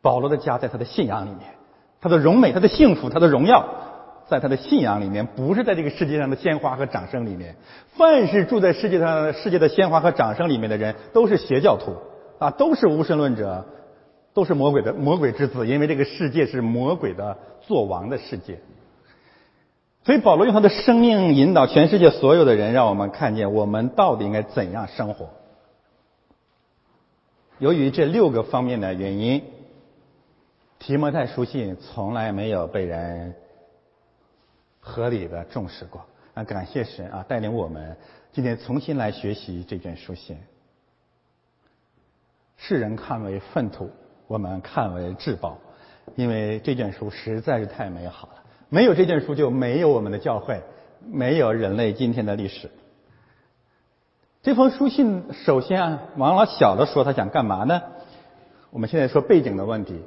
[0.00, 1.53] 保罗的家在他的信仰里面，
[2.04, 3.66] 他的荣美，他的幸福，他的荣耀，
[4.28, 7.56] 在他的信仰里面，不是在这个世界上的鲜花和掌声里面。
[7.96, 11.96] 凡是住在世界上世界的鲜花和掌声里面的人，都是邪教徒。
[12.38, 13.64] 啊，都是无神论者，
[14.34, 18.58] 都是魔鬼的魔鬼之子，因为这个世界是魔鬼的作王的世界。
[20.04, 25.30] 所以保罗用他的生命引导全世界所有的人，让我们看见我们到底应该怎样生活。
[27.58, 29.42] 由于这六个方面的原因，
[30.86, 33.34] 提摩太书信从来没有被人
[34.80, 36.04] 合理的重视过。
[36.34, 37.96] 啊，感谢神啊，带领我们
[38.32, 40.36] 今天重新来学习这卷书信。
[42.58, 43.90] 世人看为粪土，
[44.26, 45.56] 我们看为至宝，
[46.16, 48.34] 因为这卷书实在是太美好了。
[48.68, 50.62] 没有这件书，就没有我们的教会，
[51.06, 52.70] 没有人类今天的历史。
[54.42, 57.80] 这封书信，首先啊，王老小的说他想干嘛呢？
[58.68, 60.02] 我们现在说背景的问题，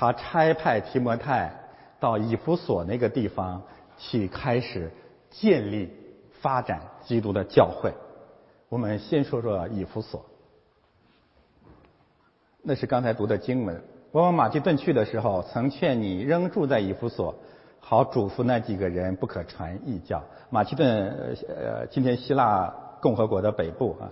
[0.00, 1.52] 他差派提摩太
[2.00, 3.62] 到以弗所那个地方
[3.98, 4.90] 去开始
[5.28, 5.92] 建立、
[6.40, 7.92] 发展基督的教会。
[8.70, 10.24] 我们先说说以弗所，
[12.62, 13.82] 那是刚才读的经文。
[14.10, 17.34] 我往马其顿去的时候，曾劝你仍住在以弗所。
[17.78, 20.22] 好嘱咐那几个人不可传异教。
[20.48, 24.08] 马其顿呃，今天希腊共和国的北部啊。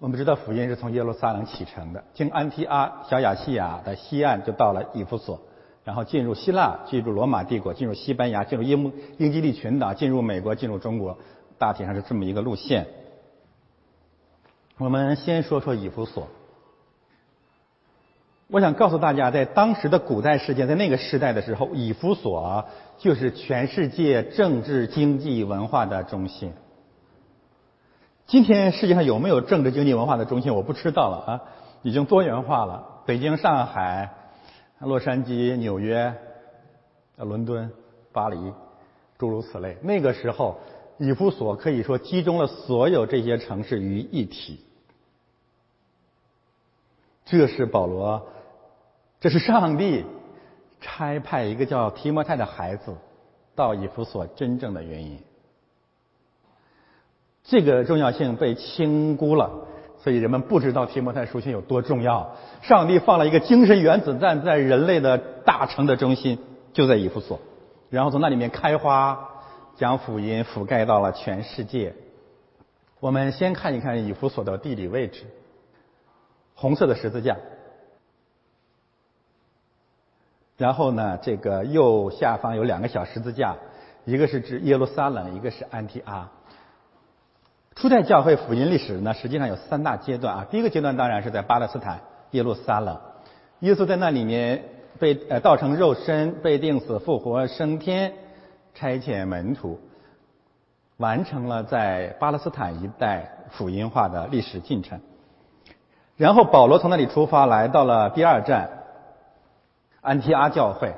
[0.00, 5.38] 我们知道福音是从耶路撒冷启程的，经安提阿、小亚细亚的西岸就到了以弗所，
[5.84, 11.18] 然后进入希腊，进入罗马帝国，进入西班牙，进入英英吉利群岛，进入美国，进入中国，
[11.58, 12.86] 大体上是这么一个路线。
[14.78, 16.28] 我们先说说以弗所。
[18.48, 22.64] 我想告诉大家，在当时的古代世界，在那个时代的时候，以弗所
[22.96, 26.54] 就是全世界政治、经济、文化的中心。
[28.30, 31.42] 今天世界上有没有政治、经济、文化的中心，我不知道了啊，
[31.82, 33.02] 已经多元化了。
[33.04, 34.08] 北京、上海、
[34.78, 36.14] 洛杉矶、纽约、
[37.16, 37.72] 伦敦、
[38.12, 38.52] 巴黎，
[39.18, 39.76] 诸如此类。
[39.82, 40.60] 那个时候，
[40.96, 44.64] 以弗所可以说集中了所有这些城市于一体。
[47.24, 48.28] 这是保罗。
[49.18, 50.04] 这是上帝
[50.80, 52.94] 差派一个叫提摩太的孩子
[53.56, 55.20] 到以弗所真正的原因。
[57.50, 59.50] 这个重要性被轻估了，
[59.98, 62.36] 所以人们不知道提摩太书信有多重要。
[62.62, 66.38] 上帝放了一个精神原子弹在人类的大城的中心，
[66.72, 67.40] 就在以弗所，
[67.88, 69.30] 然后从那里面开花，
[69.76, 71.92] 将福音覆盖到了全世界。
[73.00, 75.24] 我们先看一看以弗所的地理位置，
[76.54, 77.36] 红色的十字架。
[80.56, 83.56] 然后呢，这个右下方有两个小十字架，
[84.04, 86.30] 一个是指耶路撒冷，一个是安提阿。
[87.76, 90.46] 初代教会福音历史呢，实际上有三大阶段啊。
[90.50, 92.00] 第一个阶段当然是在巴勒斯坦
[92.32, 92.98] 耶路撒冷，
[93.60, 94.64] 耶稣在那里面
[94.98, 98.12] 被呃道成肉身，被钉死、复活、升天，
[98.74, 99.80] 差遣门徒，
[100.98, 105.00] 完成了在巴勒斯坦一带福音化的历史进程。
[106.16, 108.68] 然后保罗从那里出发，来到了第二站。
[110.02, 110.94] 安提阿教会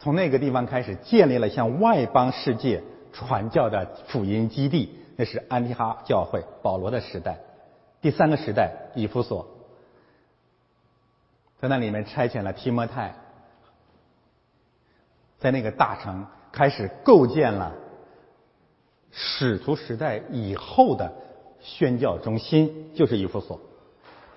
[0.00, 7.36] 从那个地方开始建立了向外邦世界传教的福音基地，那是安提哈教会保罗的时代。
[8.00, 9.46] 第三个时代，以弗所，
[11.60, 13.14] 在那里面差遣了提摩太，
[15.38, 17.74] 在那个大城开始构建了
[19.10, 21.12] 使徒时代以后的
[21.60, 23.60] 宣教中心，就是以弗所。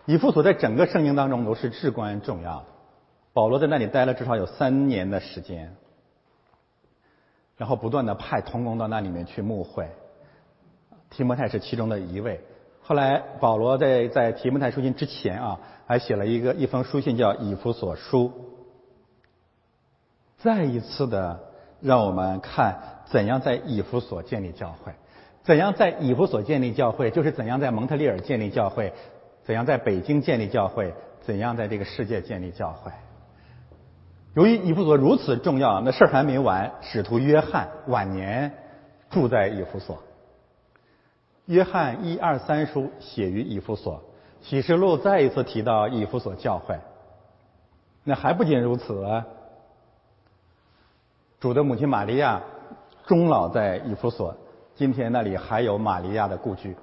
[0.05, 2.65] 以弗所在整个圣经当中都是至关重要的。
[3.31, 5.77] 保罗在那里待了至少有三年的时间，
[7.55, 9.89] 然后不断的派童工到那里面去牧会，
[11.15, 12.41] 提摩太是其中的一位。
[12.81, 18.31] 后来保罗在在提摩太书信之前啊，还写了一个一封书信叫以弗所书，
[20.39, 21.39] 再一次的
[21.79, 24.91] 让我们看怎样在以弗所建立教会，
[25.43, 28.91] 怎样在以弗所建立教会，就是怎样在蒙特利尔建立教会，
[29.43, 32.91] 怎样在北京建立教会，怎样在这个世界建立教会。
[34.33, 36.71] 由于以弗所如此重要，那事儿还没完。
[36.81, 38.51] 使徒约翰晚年
[39.09, 40.01] 住在以弗所。
[41.45, 44.01] 约翰一二三书写于以弗所，
[44.41, 46.79] 启示录再一次提到以弗所教会。
[48.03, 49.23] 那还不仅如此，
[51.39, 52.41] 主的母亲玛利亚
[53.05, 54.35] 终老在以弗所，
[54.75, 56.75] 今天那里还有玛利亚的故居。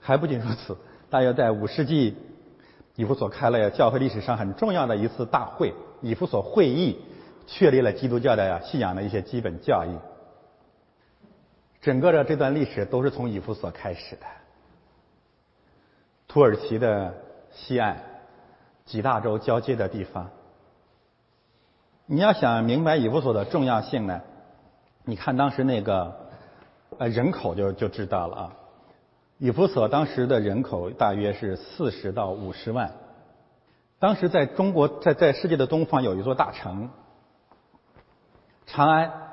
[0.00, 0.76] 还不仅如此，
[1.10, 2.16] 大约在五世纪。
[2.94, 5.72] 以弗所开了教会历史上很重要的一次大会——
[6.02, 6.98] 以弗所会议，
[7.46, 9.96] 确立了基督教的信仰的一些基本教义。
[11.82, 14.26] 整个的这段历史都是从以弗所开始的。
[16.28, 17.12] 土耳其的
[17.50, 17.96] 西岸，
[18.86, 20.30] 几大洲交界的地方。
[22.06, 24.22] 你要想明白以弗所的重要性呢，
[25.04, 26.30] 你看当时那个
[26.98, 28.52] 呃人口就就知道了啊。
[29.38, 32.92] 以弗所当时的人口大约是四十到五十万。
[33.98, 36.90] 当时在中国，在在世界的东方有一座大城
[38.66, 39.31] 长安，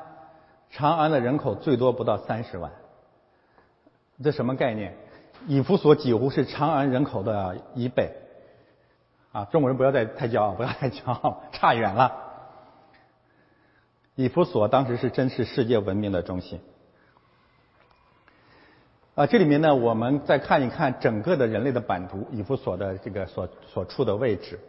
[0.71, 2.71] 长安的人口最多不到三十万。
[4.23, 4.95] 这什么概念？
[5.47, 8.11] 以弗所几乎是长安人口的一倍。
[9.31, 12.11] 啊，中国人不要再太骄傲，不要太骄傲，差远了。
[14.15, 16.59] 以弗所当时是真是世界文明的中心。
[19.15, 24.59] 啊，这里面呢，我们再看一看整个的人类的版图，以弗所的这个所所处的位置。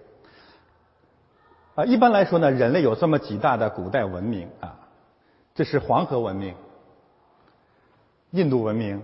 [1.75, 4.79] 啊，一般来说呢，人类有这么几大的古代文明啊，
[5.55, 6.55] 这是黄河文明、
[8.31, 9.03] 印度文明、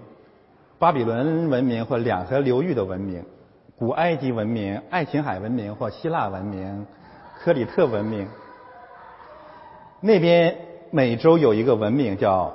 [0.79, 3.25] 巴比伦文明或两河流域的文明、
[3.77, 6.87] 古埃及文明、爱琴海文明或希腊文明、
[7.39, 8.29] 克里特文明。
[10.01, 10.57] 那边
[10.91, 12.55] 美洲有一个文明叫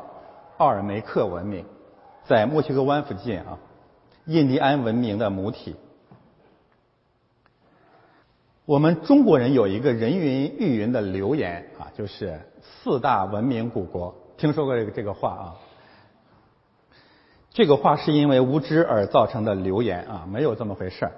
[0.57, 1.65] 奥尔梅克文明。
[2.23, 3.57] 在墨西哥湾附近啊，
[4.25, 5.75] 印第安文明的母体。
[8.65, 15.55] 我们中国人有一个人云亦云的流言啊，就是四大文明古国，听说过这个这个话啊？
[17.51, 21.11] 这个话是因为无知而造成的流言啊，没有这么回事儿。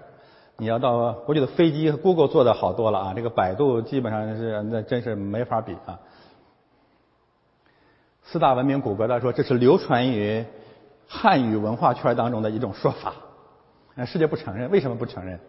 [0.58, 6.00] 你要到国际的飞机，Google 做的好多了啊，这个百度基本上是那真是没法比啊。
[8.24, 10.46] 四大文明古国，他说这是流传于。
[11.06, 13.14] 汉语文化圈当中的一种说法，
[13.94, 15.40] 那世界不承认，为什么不承认？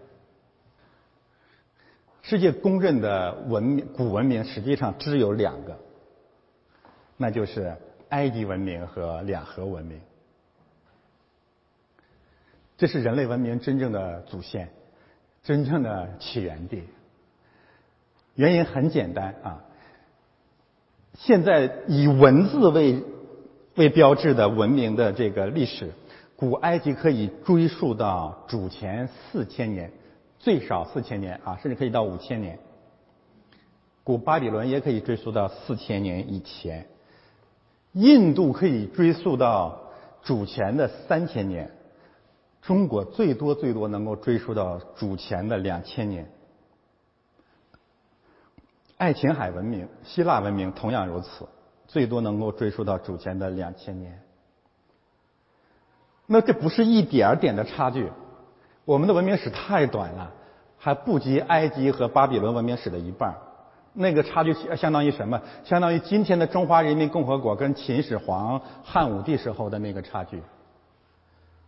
[2.21, 5.79] 世界公认的文明古文明实际上只有两个，
[7.25, 7.75] 那就是
[8.11, 9.99] 埃及文明和两河文明，
[12.77, 14.69] 这是人类文明真正的祖先，
[15.43, 16.83] 真正的起源地。
[18.35, 19.65] 原因很简单啊，
[21.15, 23.03] 现在以文字为。
[23.77, 25.91] 为标志的文明的这个历史，
[26.37, 29.91] 古埃及可以追溯到主前四千年，
[30.39, 32.57] 最少四千年啊，甚至可以到五千年。
[34.05, 36.87] 古巴比伦也可以追溯到四千年以前，
[37.95, 39.81] 印度可以追溯到
[40.23, 41.71] 主前的三千年，
[42.61, 46.31] 中国最多最多能够追溯到主前的两千年。
[48.97, 51.49] 爱琴海文明、希腊文明同样如此。
[51.87, 54.21] 最多能够追溯到主前的两千年，
[56.27, 58.11] 那这不是一点儿点的差距。
[58.87, 60.33] 我们的文明史太短了，
[60.79, 63.37] 还不及埃及和巴比伦文明史的一半。
[63.95, 65.41] 那个差距相当于什么？
[65.65, 70.43] 相当于今天的中华人民共和国跟秦始皇、汉武帝时候的那个差距。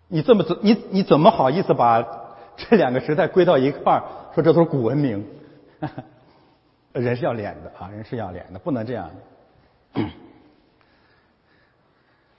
[0.09, 2.05] 你这么怎你你怎么好意思把
[2.57, 4.03] 这两个时代归到一块儿，
[4.35, 5.25] 说这都是古文明？
[6.93, 9.11] 人是要脸的啊，人是要脸的，不能这样。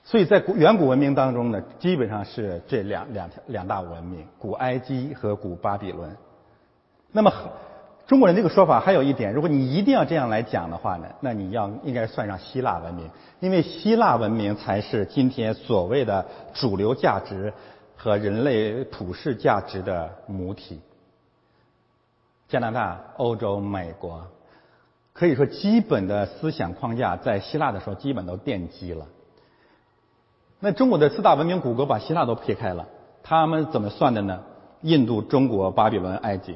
[0.04, 6.16] 所以在古远古文明当中呢，基本上是这两两两大文明：古埃及和古巴比伦。
[7.12, 7.32] 那么
[8.08, 13.10] 中国人这个说法还有一点，如果你一定要这样来讲的话呢，那你要应该算上希腊文明，
[13.42, 17.54] 因为希腊文明才是今天所谓的主流价值
[17.98, 20.80] 和人类普世价值的母体。
[22.48, 24.26] 加拿大、欧洲、美国。
[25.12, 29.06] 可以说，基本的思想框架在希腊的时候基本都奠基了。
[30.62, 32.88] 那中国的四大文明古国把希腊都撇开了，
[33.22, 34.44] 他们怎么算的呢？
[34.82, 36.56] 印度、中国、巴比伦、埃及。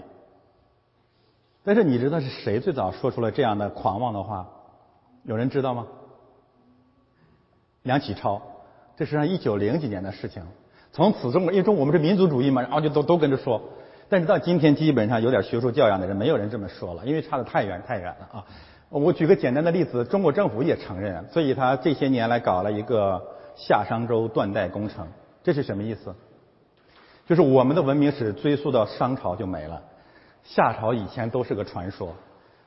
[1.64, 4.48] 但是你知道是谁最早说出了这样的狂妄的话？
[5.24, 5.86] 有人知道吗？
[7.84, 8.42] 梁启超，
[8.98, 10.44] 这是上一九零几年的事情。
[10.92, 13.62] 从此中国，因为中我们是民族主义嘛，然后就都都跟着说。
[14.10, 18.46] 但是到今天，基本上有点学术教养的人，没有人这么说了，因为差得太远太远了啊！
[18.90, 23.22] 我举个简单的例子，中国政府也承认，所以他这些年来搞了一个
[23.56, 25.08] 夏商周断代工程，
[25.44, 26.14] 这是什么意思？
[27.26, 29.82] 就是我们的文明史追溯到商朝就没了，
[30.44, 32.14] 夏朝以前都是个传说。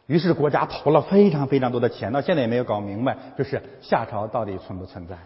[0.07, 5.17] 于是国家投了非常非常多的钱，到现在也没有搞明白，就是夏朝到底存不存在？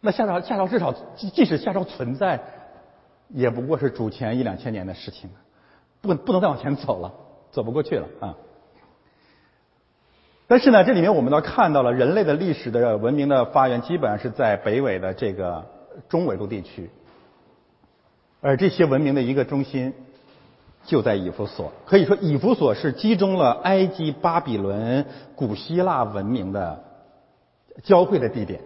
[0.00, 2.40] 那夏朝夏朝至少即即使夏朝存在。
[3.34, 5.30] 也不过是主前一两千年的事情，
[6.02, 7.10] 不不能再往前走了，
[7.50, 8.36] 走不过去了啊。
[10.46, 15.64] 但是呢，这里面我们都看到了人类的历史的文明的发源，基本上是在北纬的这个
[16.10, 16.90] 中纬度地区，
[18.42, 19.94] 而这些文明的一个中心
[20.84, 21.72] 就在以弗所。
[21.86, 25.06] 可以说，以弗所是集中了埃及、巴比伦、
[25.36, 26.84] 古希腊文明的
[27.82, 28.60] 交汇的地点，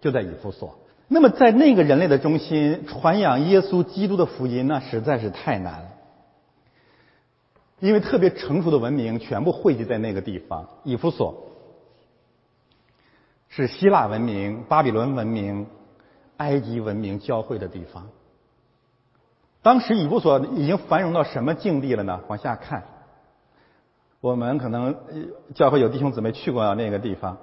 [0.00, 0.78] 就在以弗所。
[1.08, 5.88] 那么，在那个人类的中心传扬耶稣基督的福音，那实在是太难了。
[7.80, 11.48] 因为特别成熟的文明全部汇集在那个地方，以弗所
[13.48, 15.66] 是希腊文明、巴比伦文明、
[16.36, 18.06] 埃及文明交汇的地方。
[19.62, 22.20] 当时以弗所已经繁荣到什么境地了呢？
[22.26, 22.82] 往下看，
[24.20, 24.96] 我们可能
[25.54, 27.38] 教会有弟兄姊妹去过那个地方。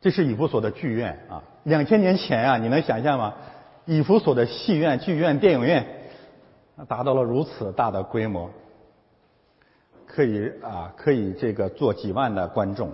[0.00, 3.34] 这是以弗所的剧院啊，两千年前啊，你能想象吗？
[3.84, 5.86] 以弗所的戏院、剧院、电影院
[6.88, 8.50] 达到了如此大的规模，
[10.06, 12.92] 可以啊，可以这个坐几万的观众。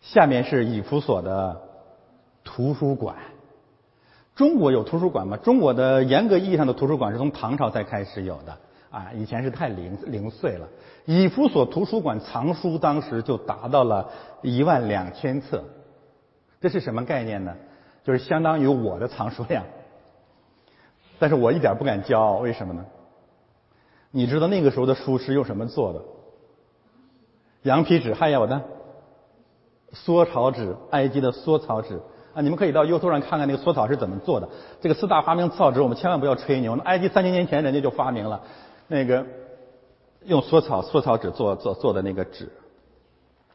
[0.00, 1.62] 下面是以弗所的
[2.42, 3.16] 图书馆。
[4.36, 5.38] 中国有图书馆吗？
[5.38, 8.54] 中国的严格意义上的图书馆是从唐朝才开始有的
[8.90, 10.68] 啊，以前是太零零碎了。
[11.06, 14.10] 以弗所图书馆藏书当时就达到了
[14.42, 15.64] 一万两千册，
[16.60, 17.56] 这是什么概念呢？
[18.04, 19.64] 就是相当于我的藏书量。
[21.18, 22.84] 但是我一点不敢骄傲，为什么呢？
[24.10, 26.02] 你知道那个时候的书是用什么做的？
[27.62, 28.62] 羊皮纸，还有呢，
[29.92, 32.02] 缩草纸，埃及的缩草纸。
[32.36, 34.46] 啊，你们可以到 YouTube 上看看那个缩草是怎么做的。
[34.82, 36.78] 这个四大发明造纸，我们千万不要吹牛。
[36.84, 38.42] 埃及三千年前人家就发明了
[38.88, 39.24] 那个
[40.26, 42.52] 用缩草缩草纸做做做的那个纸。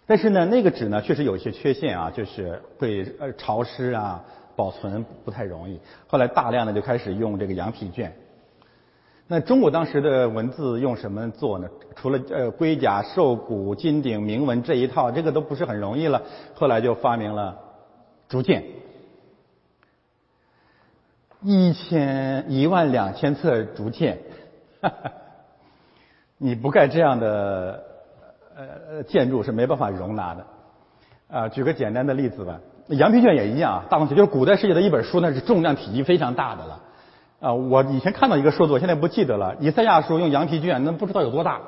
[0.08, 4.20] 但是呢，那个纸呢确实有一些缺陷啊，就是会呃潮湿啊，
[4.56, 5.80] 保存不太容易。
[6.08, 8.12] 后来大量的就开始用这个羊皮卷。
[9.28, 11.70] 那中国当时的文字用什么做呢？
[11.96, 16.20] 除了呃龟甲兽骨金鼎铭文这一套，这个都不是很容易了。
[16.56, 17.56] 后来就发明了。
[18.32, 18.64] 竹简，
[21.42, 24.20] 一千一万两千册竹简，
[26.40, 27.84] 你不盖这样的
[28.56, 30.48] 呃建筑是没办法容纳的。
[31.30, 36.80] 啊，举个简单的例子吧，羊皮卷也一样啊，大同小就是古代世界的一本书，那是重量体积非常大的了。
[37.42, 39.58] 啊，我以前看到一个数字，我现在不记得了。
[39.60, 41.60] 以赛亚书用羊皮卷，那不知道有多大，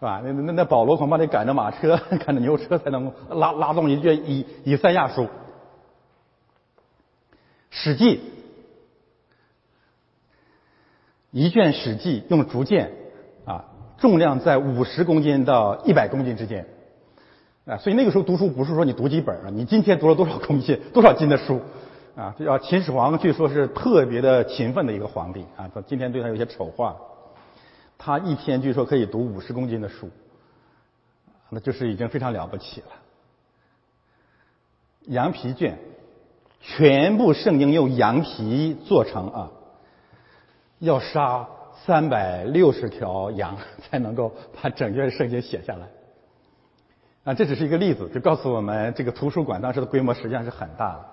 [0.00, 0.20] 是吧？
[0.24, 1.96] 那那那保罗恐怕得赶着马车，
[2.26, 5.22] 赶着牛车才能拉拉动一卷以以赛亚书。
[7.74, 8.16] 《史记》
[11.30, 12.92] 一卷《史记》用竹简
[13.46, 13.64] 啊，
[13.96, 16.66] 重量在五十公斤到一百公斤之间
[17.64, 21.62] 啊，所以那个时候读书不是说你读几本啊，你今天读了多少公斤、多少斤的书
[22.14, 22.34] 啊？
[22.38, 25.66] 这叫秦始皇，据说是特别的勤奋的一个皇帝啊。
[25.74, 26.94] 他今天对他有些丑话，
[27.96, 30.10] 他一天据说可以读五十公斤的书，
[31.48, 32.88] 那就是已经非常了不起了。
[35.04, 35.78] 羊皮卷。
[36.62, 39.50] 全部圣经用羊皮做成啊，
[40.78, 41.46] 要杀
[41.84, 44.32] 三百六十条羊 才能够
[44.62, 45.88] 把整卷圣经写下来。
[47.24, 51.04] 啊，这只是一个例子，就告诉我们这个图书馆当时的规模实际上是很大的。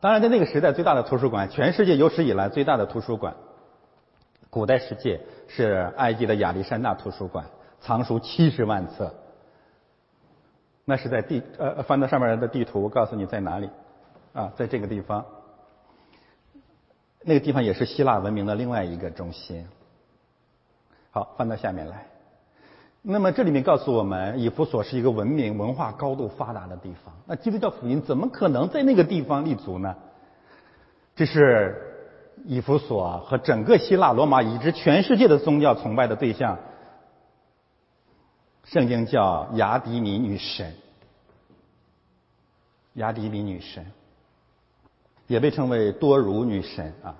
[0.00, 3.34] 当然，在那个时代，最大的图书馆，全世界有史以来最大的图书馆，
[4.50, 7.46] 古代世界是埃及的亚历山大图书馆，
[7.80, 9.14] 藏书七十万册。
[10.84, 13.68] 那是在地呃翻到上面的地图，告诉你在哪里。
[14.32, 15.24] 啊，在这个地方，
[17.22, 19.66] 那个地方也是希腊文明的另外一个中心。
[21.10, 22.06] 好，翻到下面来。
[23.02, 27.14] 那么这里面告诉我们，以弗所是一个文明文化高度发达的地方。
[27.26, 29.96] 那基督教福音怎么可能在那个地方立足呢？
[31.16, 32.06] 这是
[32.44, 36.58] 以弗所和整个希腊罗马以及全世界的宗教崇拜的对象。
[38.64, 40.74] 圣经叫雅迪米女神，
[42.94, 43.86] 雅迪米女神。
[45.28, 47.14] 也被称为多如女神啊，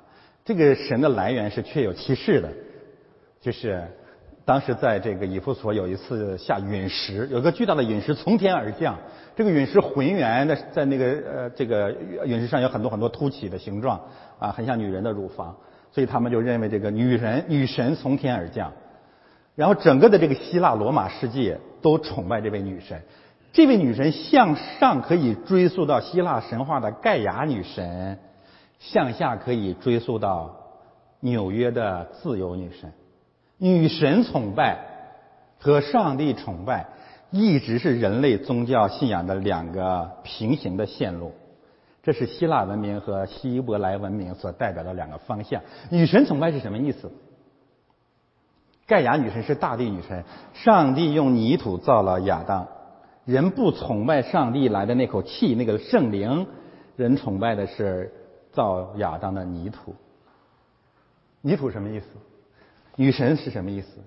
[0.45, 2.49] 这个神的来源是确有其事的，
[3.41, 3.85] 就是
[4.45, 8.99] 当时在这个以弗所有一次下陨石，有个巨大的陨石从天而降，
[9.37, 11.95] 这个陨石浑圆的在那个呃这个
[12.25, 14.01] 陨石上有很多很多凸起的形状
[14.39, 15.55] 啊，很像女人的乳房，
[15.93, 18.73] 所以他们就认为这个女人女神从天而降，
[19.55, 23.03] 然后整个的这个希腊罗马世界都崇拜这位女神。
[23.59, 28.17] 这位女神向上可以追溯到希腊神话的盖亚女神，
[28.79, 30.55] 向下可以追溯到
[31.19, 32.93] 纽约的自由女神。
[33.57, 34.79] 女神崇拜
[35.59, 36.87] 和上帝崇拜
[37.33, 41.33] 一直是人类宗教信仰的两个平行的线路，
[42.05, 45.61] 这是希腊文明和希伯来文明所代表的两个方向。
[45.91, 47.11] 女神崇拜是什么意思？
[48.87, 50.23] 盖亚女神是大地女神，
[50.55, 52.69] 上帝用泥土造了亚当。
[53.29, 56.47] 人不崇拜上帝来的那口气，那个圣灵，
[56.97, 58.11] 人崇拜的是
[58.53, 59.95] 造亚当的泥土。
[61.43, 62.07] 泥土什么意思？
[62.97, 64.01] 女神是什么意思？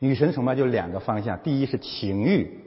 [0.00, 2.58] 女神崇拜就两个方向，第一是情欲，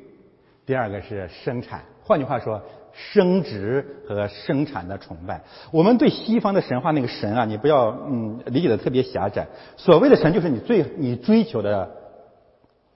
[0.66, 1.84] 第二个是生产。
[2.02, 2.62] 换句话说，
[2.94, 5.42] 生殖和生产的崇拜。
[5.72, 9.46] 我们对西方的神话那个神啊，你不要嗯理解的特别狭窄。
[9.76, 11.92] 所谓的神，就是你最你追求的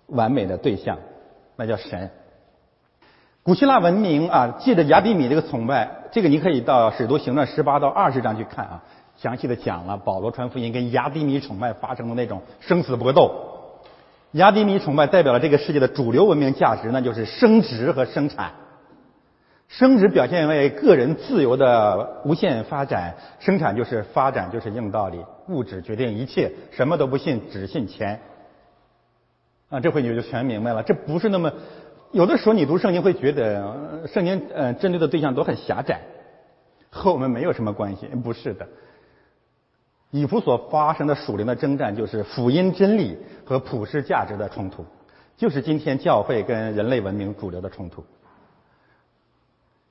[0.07, 0.97] 完美的对象，
[1.57, 2.09] 那叫神。
[3.43, 8.83] 古希腊文明啊，借着雅典米这个崇拜，这个你可以到《使徒行传》十八到二十章去看啊，
[9.17, 13.31] 详细的讲了保罗传福音跟亚迪米崇拜发生的那种生死搏斗。
[14.33, 18.51] 亚迪米崇拜代表了这个世界的主流文明价值，那就是生殖和生产。
[19.67, 25.17] 生殖表现为个人自由的无限发展，生产就是发展就是硬道理，
[25.47, 28.19] 物质决定一切，什么都不信，只信钱。
[29.69, 31.51] 啊，这回你就全明白了，这不是那么。
[32.11, 36.01] 有的时候你读圣经会觉得圣经呃针对的对象都很狭窄，
[36.89, 38.05] 和我们没有什么关系。
[38.07, 38.67] 不是的，
[40.09, 44.85] 以弗所发生的属灵的征战，就是福音真理和普世价值的冲突，
[45.37, 48.03] 就是今天教会跟人类文明主流的冲突。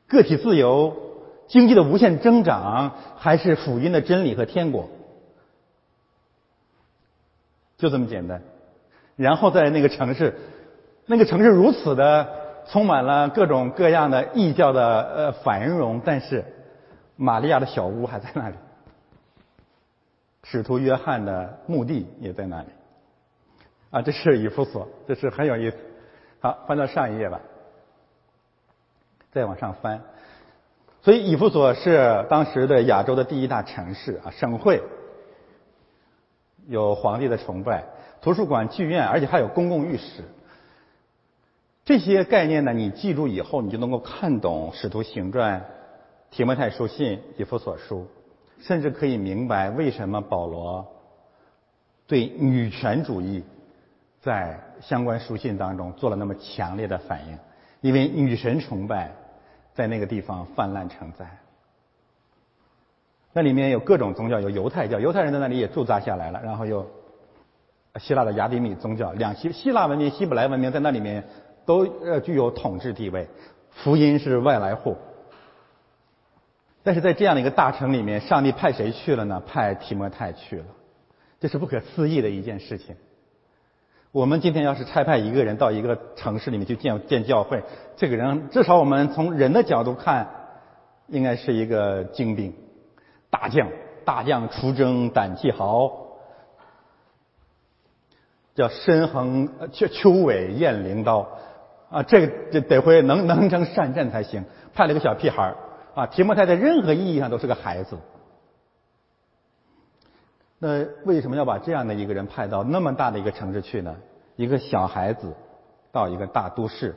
[0.07, 0.95] 个体自由、
[1.49, 4.91] 经济的无限增长，还是福音的真理和天国，
[7.79, 8.43] 就这么简单。
[9.17, 10.39] 然后在那个城市。
[11.11, 12.29] 那个城市如此的
[12.69, 16.45] 充满了各种各样的异教的呃繁荣，但是
[17.17, 18.55] 玛利亚的小屋还在那里，
[20.45, 22.69] 使徒约翰的墓地也在那里，
[23.91, 25.77] 啊，这是以弗所，这是很有意思。
[26.39, 27.41] 好，翻到上一页吧，
[29.33, 30.01] 再往上翻。
[31.03, 34.81] 所以以弗所是当时的亚洲的第一大城市啊，省会，
[36.69, 37.83] 有皇帝的崇拜，
[38.23, 40.23] 图书馆、剧院，而且还有公共浴室。
[41.91, 45.61] 这些概念呢，你记住以后，你就能够看懂《使徒行传》、
[46.31, 48.07] 提摩太书信、以弗所书，
[48.61, 50.87] 甚至可以明白为什么保罗
[52.07, 53.43] 对女权主义
[54.21, 57.37] 在相关书信当中做了那么强烈的反应，
[57.81, 59.11] 因为女神崇拜
[59.75, 61.29] 在那个地方泛滥成灾。
[63.33, 66.89] 那里面有各种宗教，有犹太教，犹太人在那里也驻扎下来了，然后有
[67.97, 71.25] 希腊的雅典米宗教，两希希腊文明、希伯来文明在那里面。
[71.71, 73.29] 都呃具有统治地位，
[73.71, 74.97] 福音是外来户。
[76.83, 79.41] 但是在这样的一个大城里面，上帝派谁去了呢？
[79.47, 80.65] 派提摩太去了，
[81.39, 82.97] 这是不可思议的一件事情。
[84.11, 87.63] 我们今天要是差派一个人到一个城市里面去建建教会，
[87.95, 90.29] 这个人至少我们从人的角度看，
[91.07, 92.53] 应该是一个精兵、
[93.31, 93.69] 大将，
[94.05, 96.09] 大将出征，胆气豪。
[98.57, 101.29] 叫身横秋秋尾雁翎刀。
[101.91, 104.45] 啊，这个这得会能 能成善战才行。
[104.73, 105.57] 派了个小屁孩儿
[105.95, 107.99] 啊，提摩太在任何意义上都是个孩子。
[110.61, 113.97] 那为什么要把这样的一个人派到那么大的一个城市去呢？
[114.37, 115.35] 一个小孩子
[115.91, 116.95] 到一个大都市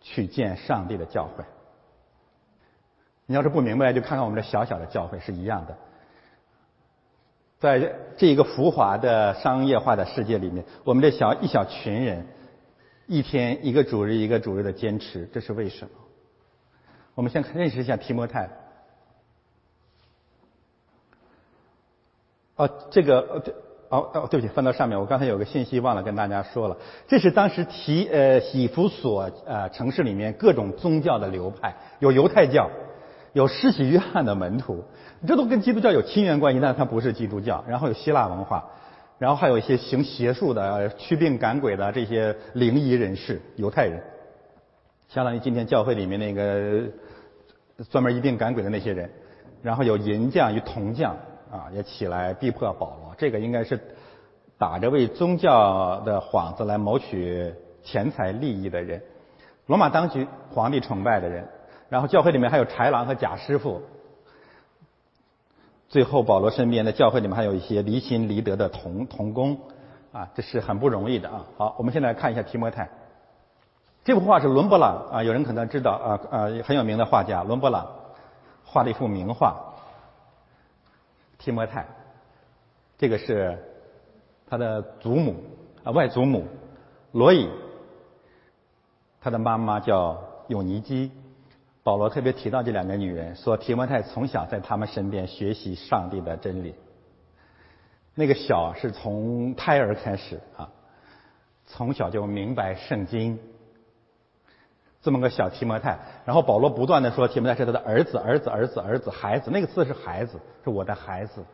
[0.00, 1.44] 去见上帝的教会。
[3.26, 5.76] 你要是不明白，就看看我们这小小的教会是一样的。
[7.60, 12.26] 在这一个浮华的商业化的世界里面，我们这小一小群人。
[13.06, 15.90] 一天一个主日一个主日的坚持，这是为什么？
[17.14, 18.50] 我们先认识一下提摩太。
[22.56, 23.54] 哦，这个哦对
[23.88, 26.76] 哦哦，对不起，翻到上面，我刚才有个信息忘了跟大家说了。
[27.06, 32.68] 这是当时提呃喜福所呃城市里面各种宗教的流派，有犹太教，
[33.32, 34.84] 有施洗约翰的门徒，
[35.26, 37.64] 这都跟基督教有亲缘关系，但它不是基督教。
[37.68, 38.70] 然后有希腊文化。
[39.18, 44.02] 然后还有一些行邪术的、驱病赶鬼的这些灵异人士，犹太人，
[45.08, 46.82] 相当于今天教会里面那个
[47.90, 49.10] 专门医病赶鬼的那些人。
[49.62, 51.16] 然后有银匠与铜匠
[51.50, 53.14] 啊，也起来逼迫保罗。
[53.16, 53.80] 这个应该是
[54.58, 57.52] 打着为宗教的幌子来谋取
[57.82, 59.02] 钱财利益的人。
[59.66, 61.44] 罗马当局皇帝崇拜的人。
[61.88, 63.80] 然后教会里面还有豺狼和假师傅。
[65.88, 69.56] 最后，保罗身边的教会里面还有一些离心离德的童童工，
[70.12, 71.44] 啊，这是很不容易的啊。
[71.56, 72.88] 好，我们现在看一下提摩太。
[74.04, 77.86] 这幅画是伦勃朗啊，有人可能知道啊啊，很有名的画家伦勃朗
[78.64, 79.56] 画了一幅名画
[81.44, 81.82] 《提摩太》。
[82.98, 83.56] 这个是
[84.48, 85.36] 他的祖母
[85.84, 86.46] 啊，外祖母
[87.12, 87.48] 罗伊，
[89.20, 90.18] 他的妈妈叫
[90.48, 91.12] 永尼基。
[91.86, 96.74] 保罗特别提到这两个女人，说提摩太从小在他们身边学习上帝的真理。
[98.12, 100.68] 那个小是从胎儿开始啊，
[101.64, 103.38] 从小就明白圣经。
[105.00, 109.52] 这么个小提摩太，然后保罗不断的说提摩太是他的儿子，儿子，儿子，儿子，孩子。
[109.52, 111.44] 那个字是孩子，是我的孩子。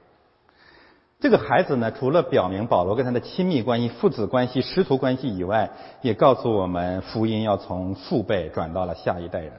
[1.20, 5.68] 这个孩子呢，除了表明保罗跟他的亲密关系、父子关系、师徒关系以外，
[6.00, 9.52] 也告诉我们福音要从父辈转到了下一代人。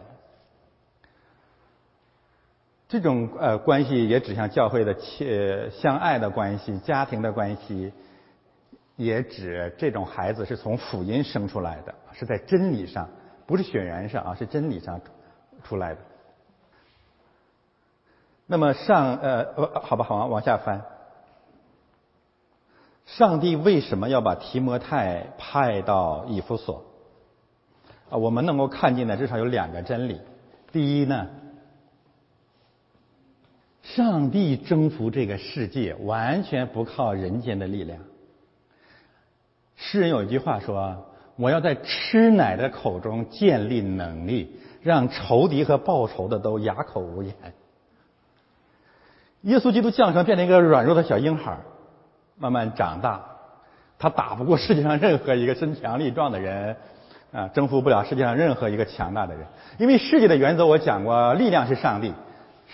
[2.87, 7.91] 这种呃关系也指向教会的切相爱的关系、家庭的关系，
[8.95, 13.09] 也指这种孩子是从福音生出来的，是在真理上，
[13.47, 15.01] 不是血缘上啊，是真理上
[15.63, 15.99] 出来的。
[18.45, 20.81] 那么上呃呃，好吧，好往下翻。
[23.05, 26.85] 上帝为什么要把提摩太派到以弗所？
[28.09, 30.21] 啊，我们能够看见的至少有两个真理。
[30.71, 31.27] 第一呢，
[33.83, 37.99] 上帝征服这个世界完全不靠人间的力量。
[39.75, 41.05] 诗人有一句话说
[41.35, 47.35] ：“我要在吃奶的口中建立能力，让仇敌和报仇的都哑口无言。”
[49.41, 51.57] 耶稣基督降生，变成一个软弱的小婴孩，
[52.37, 53.21] 慢慢长大，
[53.99, 56.75] 他打不过世界上任何一个身强力壮的人。
[57.33, 59.47] 啊，征服不了世界上任何一个强大的人，
[59.79, 62.13] 因为世界的原则我讲过，力量是上帝，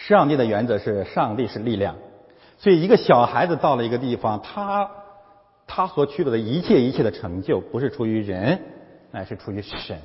[0.08, 1.96] 上帝的原则是上帝是力量，
[2.58, 4.90] 所以一个小孩子到了一个地方，他
[5.68, 8.62] 他所取得的一切一切的成就，不是出于人，
[9.12, 10.00] 乃是出于神，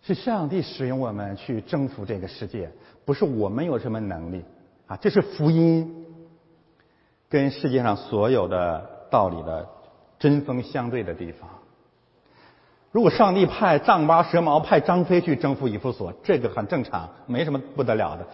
[0.00, 2.70] 是上帝使用我们去征服这个世界，
[3.04, 4.44] 不是我们有什么能力
[4.86, 6.06] 啊，这是福音
[7.28, 9.68] 跟世界上所有的道理的
[10.20, 11.50] 针锋相对的地方。
[12.92, 18.24] 如果上帝派丈八蛇矛派张飞去征服以弗所，这个很正常，没什么不得了的。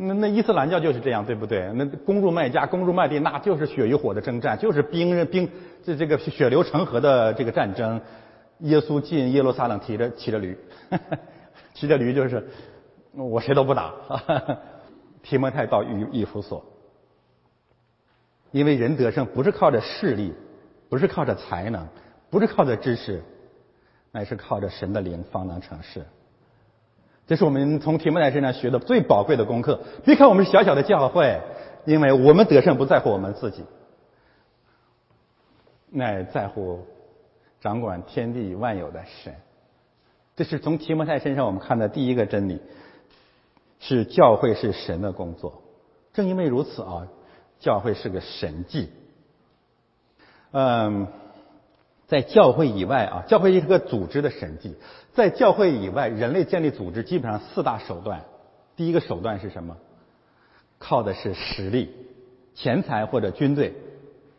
[0.00, 1.72] 那那伊斯兰教就是这样，对不对？
[1.74, 5.50] 那攻入麦加，攻入麦地，那就是血与火的征战，就是兵人兵
[5.84, 8.00] 这这个血流成河的这个战争。
[8.60, 10.56] 耶稣进耶路撒冷，提着骑着驴，
[11.74, 12.48] 骑着驴就是
[13.12, 13.92] 我谁都不打。
[15.22, 16.64] 提摩太到以以弗所，
[18.52, 20.32] 因为人得胜不是靠着势力，
[20.88, 21.86] 不是靠着才能，
[22.30, 23.22] 不是靠着知识。
[24.10, 26.02] 乃是靠着神的灵方能成事，
[27.28, 29.78] 这是我们从提摩太身上学的最宝贵的功课。
[30.02, 31.38] 别看我们是小小的教会，
[31.84, 33.62] 因为我们得胜不在乎我们自己，
[35.90, 36.86] 乃在乎
[37.60, 39.34] 掌管天地万有的神。
[40.36, 42.62] 这是从提摩太身上我们看的第一个真理，
[43.78, 45.62] 是教会是神的工作。
[46.14, 47.06] 正因为如此啊，
[47.60, 48.88] 教会是个神迹。
[50.52, 51.06] 嗯。
[52.06, 54.74] 在教会以外啊，教会是个组织的神迹。
[55.18, 58.20] 在教会以外，人类建立组织基本上四大手段。
[58.76, 59.76] 第一个手段是什么？
[60.78, 61.92] 靠的是实力、
[62.54, 63.74] 钱财或者军队，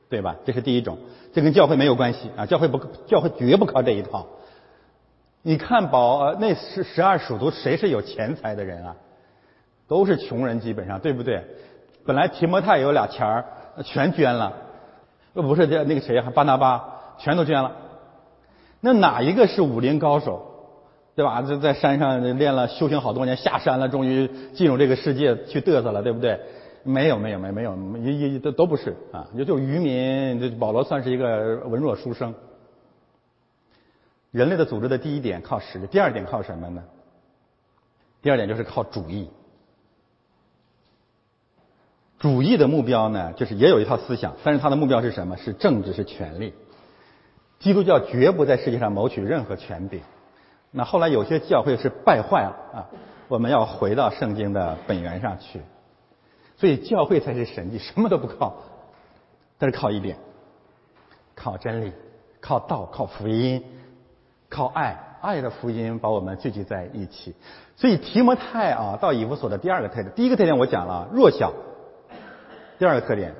[0.09, 0.37] 对吧？
[0.45, 0.97] 这是第一种，
[1.33, 2.45] 这跟教会没有关系啊。
[2.45, 2.77] 教会不，
[3.07, 4.25] 教会绝不靠这一套。
[5.41, 8.95] 你看保那十十二属徒谁是有钱财的人啊？
[9.85, 11.43] 都是穷人，基本上对不对？
[12.05, 13.45] 本来提摩太有俩钱儿，
[13.83, 14.53] 全捐了。
[15.33, 16.95] 呃，不是这那个谁啊，巴拿巴。
[17.17, 17.75] 全都捐了，
[18.79, 20.48] 那哪一个是武林高手，
[21.19, 21.41] 对吧？
[21.41, 26.39] 在在山上练了修行好多年，下山了，终于进入这个世界去嘚瑟了，对不对？
[26.83, 29.27] 没有，没有，没，没有，也也都都不是啊！
[29.37, 32.33] 就就渔民，这保罗算是一个文弱书生。
[34.31, 36.81] 人类的组织的第一点靠实力，第二点靠什么呢？
[38.21, 39.29] 第二点就是靠主义。
[42.17, 45.35] 主义的目标呢，就是也有一套思想，但是它的目标是什么？
[45.35, 46.53] 是政治，是权力。
[47.59, 49.99] 基督教绝不在世界上谋取任何权柄。
[50.71, 52.85] 那后来有些教会是败坏了啊，
[53.27, 55.61] 我们要回到圣经的本源上去。
[56.57, 58.53] 所以教会才是神迹，什么都不靠，
[59.57, 60.17] 但是靠一点，
[61.33, 61.93] 靠真理，
[62.41, 63.63] 靠道，靠福音，
[64.49, 67.33] 靠爱，爱的福音把我们聚集在一起。
[67.77, 71.53] 所以提摩太啊，到以弗所的第二个特点，第一个特点我讲了弱小，
[72.77, 73.33] 第二个特点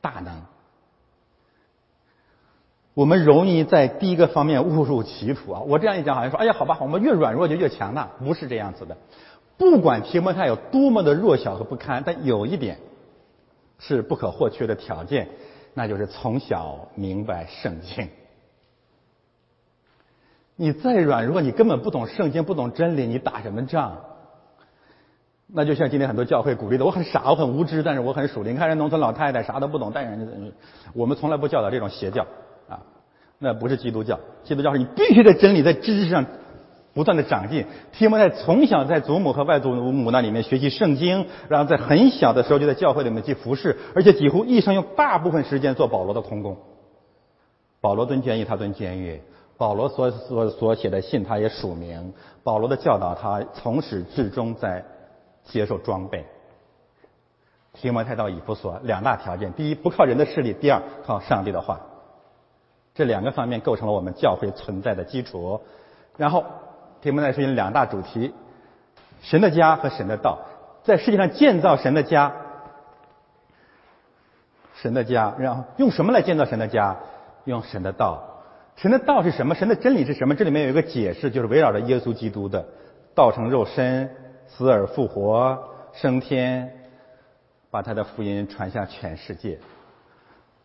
[0.00, 0.40] 大能。
[3.00, 5.62] 我们容易在第一个方面误入歧途啊！
[5.66, 8.94] 我这样一讲，好像说，哎呀，好吧，我们越软弱就越强大，不是这样子的。
[9.56, 12.76] 不管提摩太有多么的弱小和不堪，但有一点
[13.78, 15.30] 是不可或缺的条件，
[15.72, 18.10] 那就是从小明白圣经。
[20.56, 23.96] 你再软弱，你根本不懂圣经，不懂真理，你打什么仗？
[25.46, 28.56] 那就像今天很多教会鼓励的，我很傻，我很无知，但是我很属灵。
[28.56, 30.52] 你看人农村老太太啥都不懂，但是
[30.92, 32.26] 我们从来不教导这种邪教。
[33.42, 36.26] 那不是基督教，基督教是你必须在真理、在知识上
[36.92, 37.64] 不断的长进。
[37.90, 46.54] 提摩太从小在祖母和外祖母那里面学习圣经，然后在很小的时候就在教会里面去服侍，而且几乎一生用大部分时间做保罗的童工。
[47.80, 49.20] 保罗蹲监狱，他蹲监狱；
[49.56, 52.12] 保罗所所所写的信，他也署名；
[52.44, 54.84] 保罗的教导，他从始至终在
[55.44, 56.26] 接受装备。
[57.72, 61.80] 提摩太到以弗所，两大条件：第一，不靠人的势力；第二，靠上帝的话。
[63.00, 65.58] 这两个方面构成了我们教会存在的基础。
[66.18, 66.44] 然后，
[67.00, 68.34] 提摩太说有两大主题：
[69.22, 70.38] 神的家和神的道。
[70.84, 72.30] 在世界上建造神的家，
[74.74, 76.94] 神的家，然后用什么来建造神的家？
[77.46, 78.22] 用神的道。
[78.76, 79.54] 神的道是什么？
[79.54, 80.34] 神的真理是什么？
[80.34, 82.62] 这里面有一个解释，就是围绕着耶稣基督的
[83.14, 84.14] 道成肉身、
[84.46, 85.58] 死而复活、
[85.94, 86.70] 升天，
[87.70, 89.58] 把他的福音传向全世界。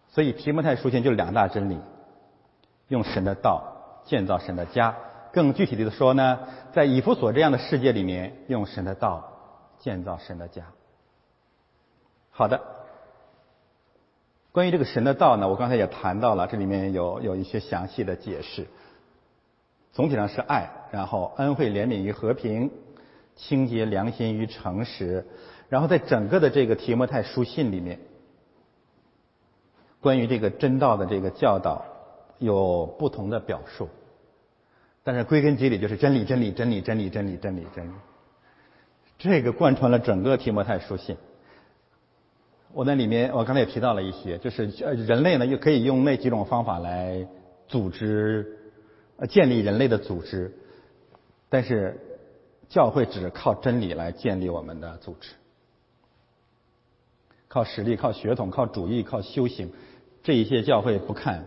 [0.10, 1.78] 所以提摩太书信就两大真理：
[2.88, 4.96] 用神的道建造神的家。
[5.32, 6.40] 更具体的说呢，
[6.74, 9.34] 在以弗所这样的世界里面，用神的道
[9.80, 10.64] 建造神的家。
[12.32, 12.62] 好的，
[14.52, 18.68] 关于这个神的道呢，我刚才也谈到了，这里面有有一些详细的解释。
[19.92, 22.72] 总体上是爱，然后恩惠怜悯与和平，
[23.36, 25.26] 清洁良心与诚实，
[25.68, 28.00] 然后在整个的这个提摩太书信里面，
[30.02, 31.86] 关于这个真道的这个教导
[32.40, 33.90] 有不同的表述。
[35.04, 37.92] 但是归根结底就是真理，真理，真理，真理，真理，真理，真理。
[39.18, 41.16] 这个贯穿了整个提摩太书信。
[42.74, 47.26] 我在里面，我刚才也提到了一些，就是，人类呢又可以用那几种方法来
[47.68, 48.60] 组织、
[49.18, 50.54] 呃建立人类的组织，
[51.48, 51.98] 但是
[52.68, 55.30] 教会只靠真理来建立我们的组织，
[57.48, 59.72] 靠实力、靠血统、靠主义、靠修行，
[60.22, 61.46] 这一些教会不看，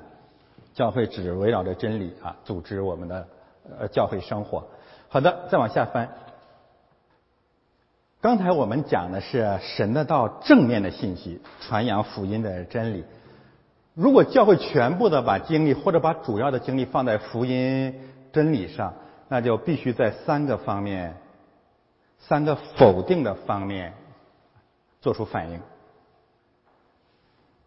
[0.78, 3.26] 教会只围绕着真理啊组织我们的。
[3.80, 4.66] 呃，教会生活。
[5.08, 6.08] 好的，再往下翻。
[8.20, 13.04] 刚才我们讲的是神的道正面的信息，传扬福音的真理。
[13.92, 18.00] 如果教会全部的把精力或者把主要的精力放在福音
[18.32, 18.94] 真理上，
[19.28, 21.16] 那就必须在三个方面、
[22.20, 23.92] 三个否定的方面
[25.02, 25.60] 做出反应。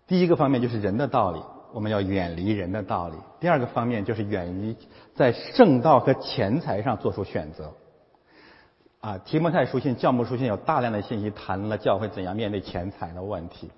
[0.08, 1.44] 第一个方面就是人的道理。
[1.74, 3.16] 我们要远离人的道理。
[3.40, 4.76] 第二个方面就是远离
[5.16, 7.74] 在圣道和钱财上做出选择。
[9.00, 13.72] 啊，提摩太书信、教牧书信有大量的信息谈了教会怎样面对钱财的问题。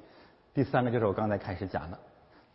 [0.53, 1.97] 第三个就是我刚才开始讲的，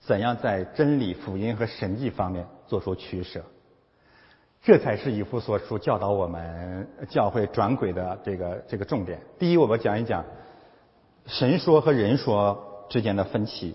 [0.01, 3.43] 怎样在真理、福音和神迹方面做出取舍。
[4.63, 9.19] 这才是以弗所书教导我们教会转轨的这个这个重点。
[9.39, 10.25] 第一，我们讲一讲
[11.27, 13.75] 神说和人说之间的分歧。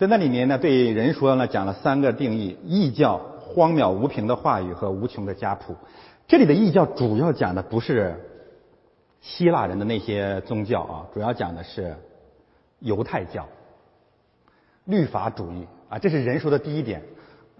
[0.00, 5.76] 在那里面呢，对人说呢讲了三个定义：异教、荒谬无凭的话语和无穷的家谱。
[6.26, 8.14] 这里的异教主要讲的不是
[9.20, 11.94] 希腊人的那些宗教啊，主要讲的是
[12.78, 13.46] 犹太教、
[14.86, 15.98] 律法主义啊。
[15.98, 17.02] 这是人说的第一点。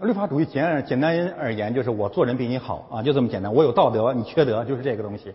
[0.01, 3.53] 律法主义简而简单而言就是我做人比你好啊，就这么简单。
[3.53, 5.35] 我有道德，你缺德，就是这个东西。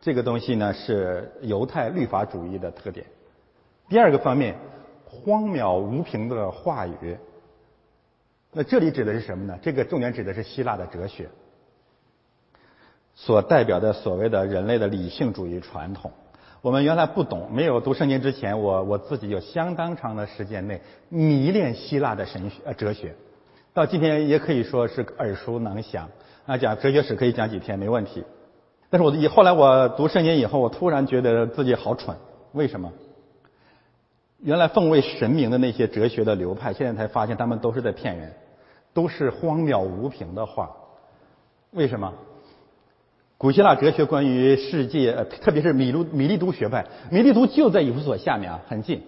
[0.00, 3.06] 这个东西呢是犹太律法主义的特点。
[3.88, 4.56] 第二个方面。
[5.10, 7.16] 荒谬无凭的话语，
[8.52, 9.58] 那这里指的是什么呢？
[9.60, 11.28] 这个重点指的是希腊的哲学
[13.14, 16.12] 所代表的所谓的人类的理性主义传统。
[16.62, 23.14] 我们原来不懂，没有读圣经之前，我我自己有相当长的时间内迷恋希腊的神学呃哲学，
[23.74, 26.08] 到今天也可以说是耳熟能详
[26.46, 26.56] 啊。
[26.56, 28.22] 讲哲学史可以讲几天没问题，
[28.90, 32.16] 但是我以后来我读圣经以后，我突然觉得自己好蠢，
[32.52, 32.92] 为什么？
[34.42, 38.32] 原来奉为神明的那些哲学的流派，现在才发现他们都是在骗人，
[38.94, 40.70] 都是荒谬无凭的话。
[41.72, 42.12] 为什么？
[43.36, 49.02] 古希腊哲学关于世界，呃，特别是米卢米利都学派，米利都就在以弗所下面啊，很近。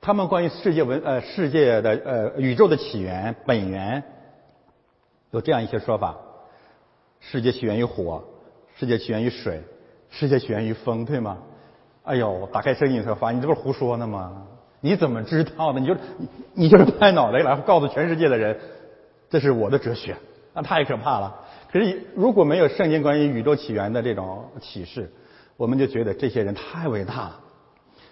[0.00, 4.02] 他们关于世界文呃世界的呃宇宙的起源本源，
[5.30, 6.16] 有这样一些说法：
[7.18, 8.24] 世界起源于火，
[8.76, 9.62] 世界起源于水，
[10.08, 11.38] 世界起源于风，对吗？
[12.02, 14.46] 哎呦，打开声音才发，你这不是胡说呢吗？
[14.80, 15.80] 你怎么知道的？
[15.80, 15.96] 你就
[16.54, 18.58] 你就是拍脑袋来告诉全世界的人，
[19.28, 20.16] 这是我的哲学，
[20.54, 21.34] 那太可怕了。
[21.70, 25.12] 可是如果没有圣经关于宇宙起源的这种启示，
[25.56, 27.40] 我们就觉得这些人太伟大了。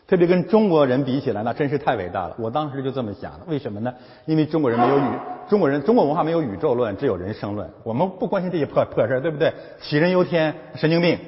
[0.07, 2.37] 特别跟中国人比起来，那真是太伟大了。
[2.39, 3.93] 我当时就这么想的，为什么呢？
[4.25, 5.03] 因为中国人没有宇，
[5.51, 7.69] 中国人中国文化没有宇宙论，只有人生论。
[7.83, 9.53] 我们不关心这些破破事儿对不对？
[9.83, 11.19] 杞人忧天，神经病。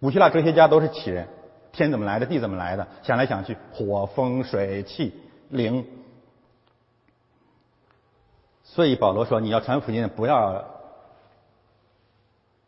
[0.00, 1.28] 古希腊哲学家都是杞人。
[1.76, 2.26] 天怎么来的？
[2.26, 2.86] 地怎么来的？
[3.02, 5.14] 想来想去，火、风、水、气、
[5.50, 5.86] 灵。
[8.64, 10.64] 所以保罗说：“你要传福音，不要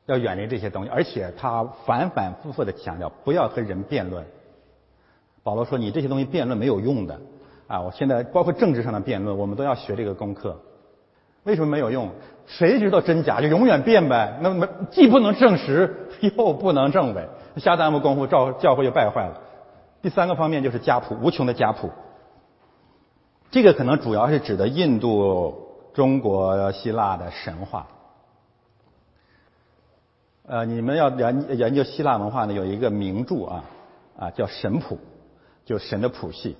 [0.06, 4.24] 要远离这些东西。”而且他反反复复的强调，不要和人辩论。
[5.42, 7.20] 保罗说：“你这些东西辩论没有用的
[7.66, 7.80] 啊！
[7.80, 10.60] 我现在包括政治上的辩论，我们都要学这个功课。
[11.44, 12.10] 为什么没有用？
[12.48, 13.40] 谁知道真假？
[13.40, 14.38] 就永远变呗。
[14.40, 19.40] 那么既不能证实，又不能证伪。”瞎耽误功夫，教教会就败坏了。
[20.00, 21.90] 第三个方面就是家谱，无穷的家谱。
[23.50, 25.54] 这个可能主要是指的印度、
[25.92, 27.86] 中国、希腊的神话。
[30.46, 33.64] 呃，你们要研研究希腊文化呢，有一个名著啊
[34.18, 34.96] 啊叫《神谱》，
[35.66, 36.56] 就神的谱系。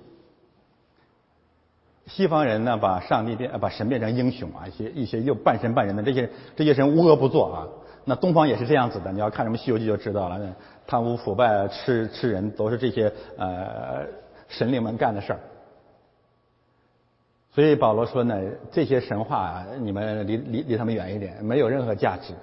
[2.09, 7.67] 西方人呢，把上帝变把神变成英雄啊，一些一些又半神半人的这些这些神无恶不作啊。
[8.05, 10.55] 那东方也是这样子的，你要看什么《西游记》就知道了，
[10.87, 14.05] 贪污腐败、吃吃人都是这些呃
[14.47, 15.39] 神灵们干的事儿。
[17.51, 18.35] 所以保罗说呢，
[18.71, 22.33] 这些神话你们离离离他们远一点，没有任何价值。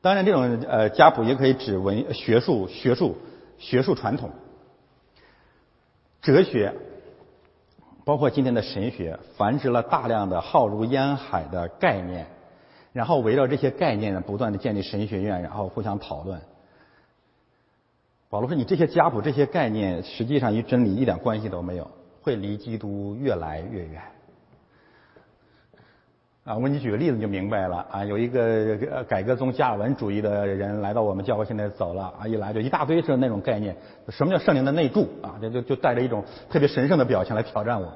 [0.00, 3.16] 当然，这种呃家谱也可以指文学术、学术、
[3.58, 4.30] 学术传统、
[6.20, 6.74] 哲学，
[8.04, 12.26] 包括今天的神学，繁殖了大量的浩如烟海的概念，
[12.92, 16.40] 然后围绕这些概念呢，不断的建立神学院，然后互相讨论。
[18.28, 21.90] 保罗说：“你这些家谱、这些概念，实际上与真理一点关系都没有。”
[22.22, 24.00] 会离基督越来越远
[26.44, 26.56] 啊！
[26.56, 28.04] 我给你举个例子，你就明白了啊。
[28.04, 33.76] 有一个改革宗加尔文主义的人来到我们教会，现在走了啊，一来就一大堆是那种概念。
[34.08, 35.38] 什么叫圣灵的内住啊？
[35.40, 37.92] 就就就带着一种特别神圣的表情来挑战我。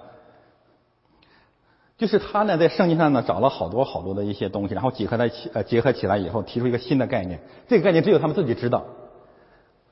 [1.98, 7.40] 就是他呢，在圣经上呢找了好多好多的一些东西，然后结合在一起呃结合起来以后，提出一个新的概念。
[7.66, 8.84] 这个概念只有他们自己知道。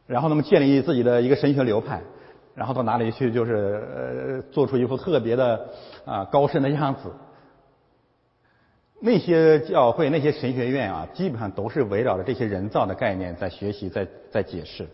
[0.07, 2.03] 然后他们建立自己的一个神学流派。
[2.55, 3.53] 然后到哪里去，就是
[3.97, 5.71] 呃，做出一副特别的
[6.05, 7.11] 啊高深的样子。
[9.07, 14.89] 那些教会、那些神学院啊，基本上都是围绕着这些人造的概念在学习、在在解释。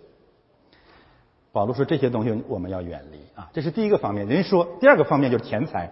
[1.52, 4.26] 保罗说这些东西我们要远离啊，这是第一个方面。
[4.26, 5.88] 人说第二个方面就是钱财，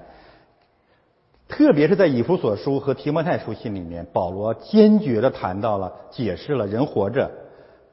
[1.46, 7.30] 特别是在以弗所书和提摩太书信里面，保罗坚决的谈到了、解释了人活着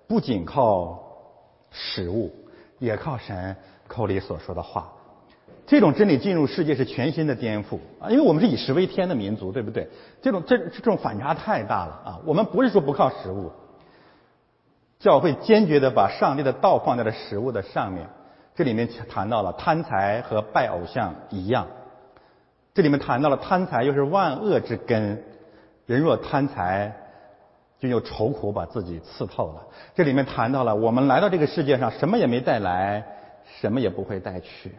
[0.07, 1.03] 不仅靠
[1.69, 2.33] 食物。
[2.77, 3.55] 也靠神
[3.87, 4.91] 口里所说的话，
[5.67, 8.09] 这种真理进入世界是全新的颠覆啊！
[8.09, 9.89] 因为我们是以食为天的民族，对不对？
[10.21, 12.19] 这种这这种反差太大了啊！
[12.25, 13.51] 我们不是说不靠食物，
[14.99, 18.07] 教会坚决的把上帝的道放在了食物的上面。
[18.53, 21.67] 这里面谈到了贪财和拜偶像一样，
[22.73, 25.23] 这里面谈到了贪财又是万恶之根，
[25.85, 26.95] 人若贪财。
[27.77, 29.61] 就用愁苦把自己刺透了。
[29.93, 33.03] 这里面谈到了，我们来到这个世界上，什么也没带来，
[33.59, 34.71] 什么也不会带去。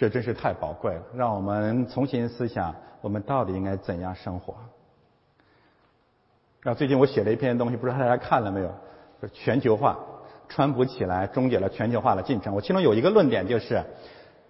[0.00, 4.54] 这真是太宝贵了，让我们重新思想，我们到底应该怎样生活。
[6.62, 8.74] 那，最近我写了一篇东西，不知道大家看了没有？
[9.20, 9.98] 就全球化，
[10.48, 12.54] 川普起来终结了全球化的进程。
[12.54, 13.84] 我其中有一个论点就是，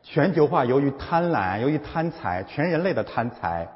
[0.05, 3.67] 全球化由于贪婪，由于贪财，全人类的贪财。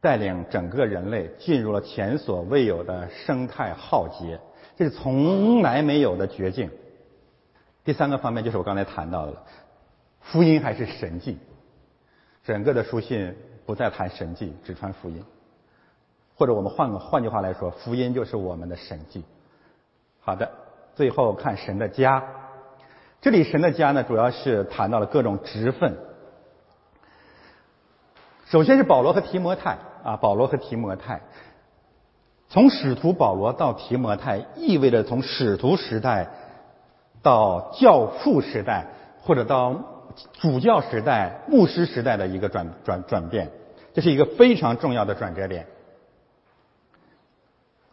[0.00, 4.38] 带领整个人类进入了前所未有的生态浩劫，
[4.76, 6.70] 这是从来没有的绝境。
[7.82, 9.42] 第三个方面就是我刚才谈到的了，
[10.20, 11.38] 福音还是神迹。
[12.44, 15.24] 整个的书信不再谈神迹，只传福音。
[16.36, 19.24] 或者我们换个换句话来说，福音就是我们的神迹。
[20.20, 20.50] 好的，
[20.94, 22.22] 最后看神的家。
[23.20, 25.96] 这里神的家呢，主要是谈到了各种职分。
[28.46, 29.78] 首先是保罗和提摩太。
[30.02, 31.20] 啊，保罗和提摩太，
[32.48, 36.26] 从使徒保罗到提摩太，意味着从使徒时代
[37.20, 38.86] 到教父时代，
[39.20, 39.74] 或者到
[40.40, 43.50] 主教时代、牧师时代的一个转转转变，
[43.92, 45.66] 这是一个非常重要的转折点。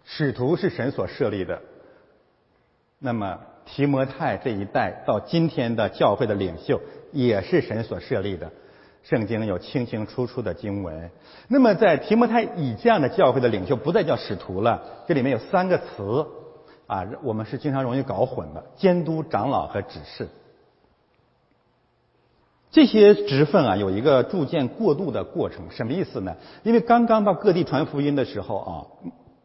[0.05, 1.61] 使徒是神所设立的，
[2.99, 6.79] 那么提摩太这一代到今天的教会的领袖，
[7.11, 8.49] 也是神所设立的。
[9.03, 11.09] 圣经有清清楚楚的经文。
[11.47, 14.83] 那么，在提摩太以这样的教会的领袖不再叫使徒了。
[15.07, 16.27] 这里面有三个词
[16.87, 20.27] 啊，我们是经常容易搞混的：监督、长老和指示。
[22.71, 25.65] 这些职分啊，有一个逐渐过渡的过程。
[25.69, 26.35] 什么意思呢？
[26.63, 28.71] 因为刚刚到各地传福音的时候啊，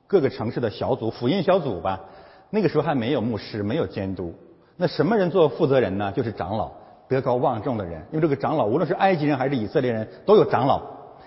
[0.07, 2.01] 各个城市的小组、福音小组吧，
[2.51, 4.35] 那个时候还没有牧师，没有监督。
[4.77, 6.13] 那什么人做负责人呢？
[6.13, 6.71] 就是长老。
[7.09, 10.81] 德高望重的人，因为这个长老，无论是埃及人还是以色列人，都有长老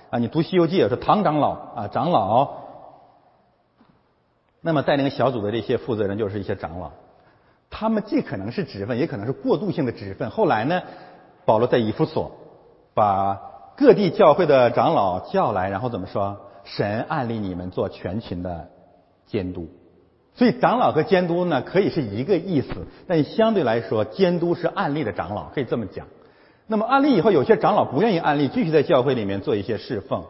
[0.10, 0.18] 啊。
[0.18, 2.66] 你读《西游记》也是唐长老啊，长老。
[4.62, 6.90] 那么带领小组的这些负责人就是一些长老，
[7.70, 10.28] 他们既可能是职分，也可能是过渡性的职分。
[10.32, 10.82] 后来呢，
[11.46, 12.32] 保罗在以弗所
[12.94, 13.40] 把
[13.78, 16.38] 各地教会的长老叫来，然后怎么说？
[16.64, 18.70] 神案例你们做全群的
[19.28, 19.70] 监督。
[20.34, 22.70] 所以长老和监督呢，可以是一个意思，
[23.08, 26.08] 但相对来说，监督是案例的长老，可以这么讲。
[26.68, 30.24] 那么案例以后，有些长老不愿意案例，继续在教会里面做一些侍奉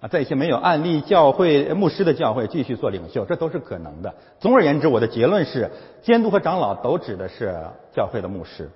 [0.00, 4.14] 啊，在一些没有案例教会牧师的教会继续做领袖，这都是可能的。
[4.38, 5.70] 总而言之，我的结论是，
[6.02, 7.56] 监督和长老都指的是
[7.92, 8.70] 教会的牧师，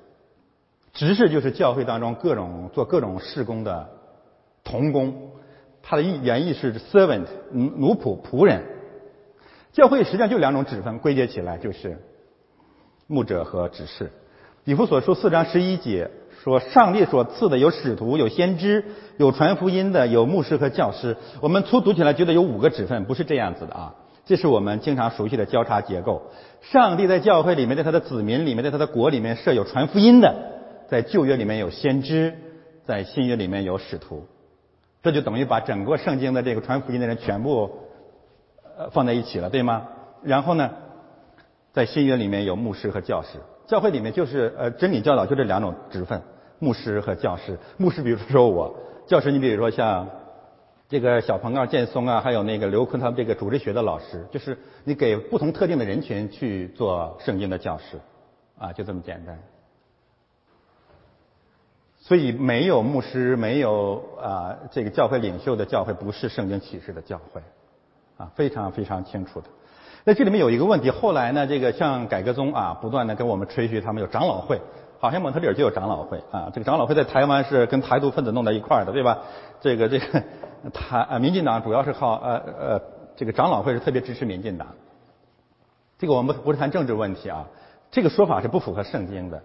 [0.93, 3.89] 执事就是教会当中各种做各种事工的
[4.63, 5.31] 童工，
[5.83, 8.63] 他的意原意是 servant 奴奴仆仆人。
[9.73, 11.99] 教会实际上就两种指分，归结起来就是
[13.07, 14.11] 牧者和执事。
[14.65, 16.11] 比弗所书四章十一节
[16.43, 18.85] 说上帝所赐的有使徒、有先知、
[19.17, 21.17] 有传福音的、有牧师和教师。
[21.41, 23.95] 我们粗读起来觉得有五个职分，不是这样子的啊。
[24.25, 26.31] 这是我们经常熟悉的交叉结构。
[26.61, 30.35] 上帝在教会里面，在他的子民里面，在他的国里面设有传福音的，
[30.93, 32.35] 在旧约里面有先知，
[32.85, 34.27] 在新约里面有使徒。
[35.03, 37.71] 这就等于把整个圣经的这个传福音的人全部
[38.77, 39.89] 呃放在一起了，对吗？
[40.23, 40.71] 然后呢，
[41.73, 43.39] 在新约里面有牧师和教师。
[43.67, 46.21] 教会里面就是呃真理教导就这两种职分，
[46.59, 47.59] 牧师和教师。
[47.79, 48.77] 牧师比如说我，
[49.07, 50.07] 教师你比如说像。
[50.91, 57.99] 这个小鹏啊、建松啊，还有那个刘坤他们这个主日学的老师，就是你给不同特定的人群去做圣经的教师，
[58.59, 59.39] 啊，就这么简单。
[62.03, 67.41] 所以没有牧师，没有啊这个教会领袖的教会，不是圣经启示的教会，
[68.19, 69.47] 啊，非常非常清楚的。
[70.05, 74.61] 那这里面有一个问题，后来呢，这个像改革宗啊，不断的跟我们吹嘘他们有长老会。
[74.99, 79.19] 好像蒙特利尔就有长老会啊，这个长老会在台湾是跟台独分子弄在一块儿的，对吧？
[79.61, 80.23] 这个这个
[80.73, 82.83] 台啊，民进党主要是靠呃呃，
[83.17, 84.69] 这个长老会是特别支持民进党。
[85.99, 87.47] 这个我们不是谈政治问题啊，
[87.91, 89.43] 这个说法是不符合圣经的。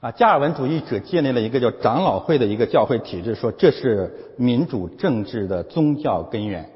[0.00, 6.70] 啊，加尔文主义者建立了一个叫长老会的一个教会体制，说这是民主政治的宗教根源，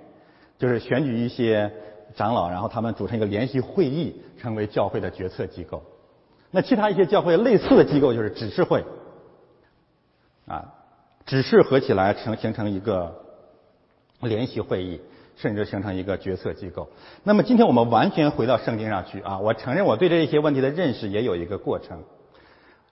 [0.58, 1.72] 就是选举一些
[2.14, 5.82] 长老，然后他们组成一个联席会议，成为教会的决策机构。
[6.50, 8.84] 那其他一些教会类似的机构就是指示会，
[10.46, 10.74] 啊，
[11.24, 13.22] 指示合起来成形成一个
[14.20, 15.00] 联席会议，
[15.34, 16.90] 甚至形成一个决策机构。
[17.22, 22.02] 那么今天我们完全回到圣经上去啊，我承认我对这一些问题的认识也有一个过程。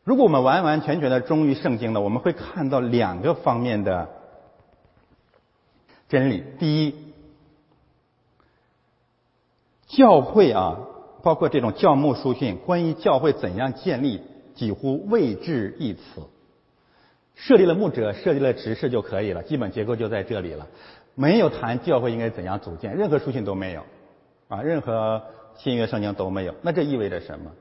[0.05, 4.09] 如果我们完完全全的忠于圣经呢，我们会看到两个方面的
[6.09, 6.45] 真理。
[6.59, 6.95] 第一，
[9.87, 10.79] 教会啊。
[11.25, 14.21] 包括这种教牧书信，关于教会怎样建立，
[14.57, 16.01] 几乎未置一词。
[17.37, 20.67] 设立了牧者，设立了执事就可以了，基本结构就在这里了。
[21.15, 23.85] 没有谈教会应该怎样组建，任何书信都没有，
[24.49, 25.23] 啊，任何
[25.57, 26.53] 新约圣经都没有。
[26.61, 27.53] 那这意味着什么？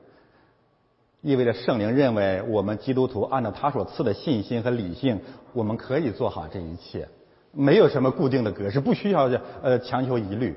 [1.22, 5.20] 意味着圣灵认为我们基督徒按照他所赐的信心和理性，
[5.52, 7.08] 我们可以做好这一切，
[7.52, 9.30] 没有什么固定的格式，不需要
[9.62, 10.56] 呃强求一律。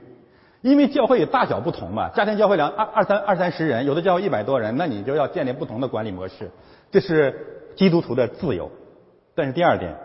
[0.62, 6.50] 因为教会有大小不同嘛，家庭教会两二二三二三十人，有的教会一百多人，那你就要建立不同的管理模式，
[6.90, 8.72] 这是基督徒的自由。
[9.36, 9.96] 但是第二点，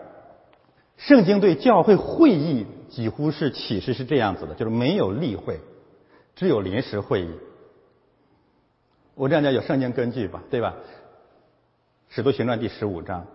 [0.97, 5.59] 圣经对教会会议几乎是启示是这样子的，就是没有例会，
[6.35, 7.29] 只有临时会议。
[9.15, 10.73] 我这样讲有圣经根据吧，对吧？
[12.09, 13.25] 使徒行传第十五章，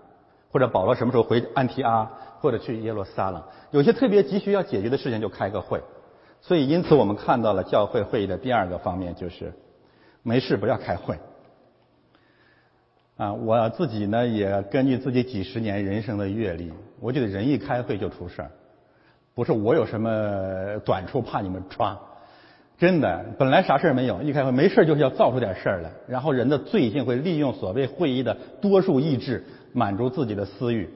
[0.50, 2.10] 或者保罗什么时候回安提阿，
[2.40, 5.82] 或者去耶路撒冷，有些特别急需要解决的事情就开个会。
[6.40, 9.52] 所以，因此我们看到了教会会议的第二个方面，就是
[10.22, 11.18] 没事不要开会。
[13.16, 18.50] 啊，我自己呢也根据自己几十年人生的阅历，我觉得人一开会就出事儿，
[19.34, 21.98] 不是我有什么短处怕你们抓，
[22.78, 30.90] 真的，本来啥事儿没有，一开会没事儿就是要造出点事儿来，然后人的罪性会利用所谓会议的多数意志满足自己的私欲。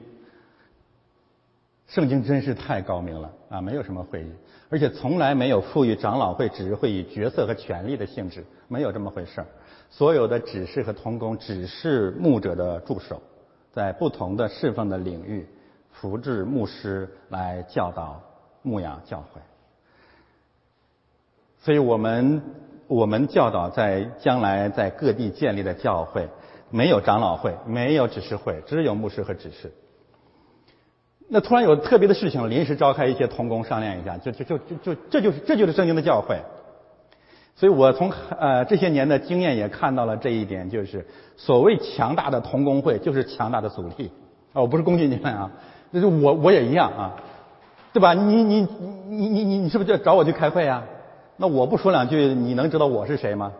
[1.87, 4.31] 圣经真是太高明了啊，没有什么会议。
[4.69, 9.47] 而且从来没有赋予长老会指示会议角色和权力的性质，没有这么回事儿。
[9.89, 13.21] 所有的指示和同工只是牧者的助手，
[13.73, 15.45] 在不同的侍奉的领域
[15.91, 18.21] 扶持牧师来教导
[18.61, 19.41] 牧养教会。
[21.61, 22.41] 所以我们
[22.87, 26.27] 我们教导在将来在各地建立的教会，
[26.71, 29.71] 没有长老会，没有指示会，只有牧师和指示。
[31.29, 36.39] 那突然有特别的事情，临时召开一些同工商量一下，就就就就就这就是这就是圣经的教诲。
[37.55, 41.05] 所以我从呃这些年的经验也看到了这一点，就是
[41.37, 44.11] 所谓强大的同工会就是强大的阻力
[44.51, 44.61] 啊！
[44.61, 45.51] 我不是攻击你们啊，
[45.93, 47.15] 就是我我也一样啊，
[47.93, 48.13] 对吧？
[48.13, 48.67] 你你
[49.07, 50.83] 你你你你是不是就找我去开会啊？
[51.41, 53.51] 那我不说两句，你能知道我是谁吗？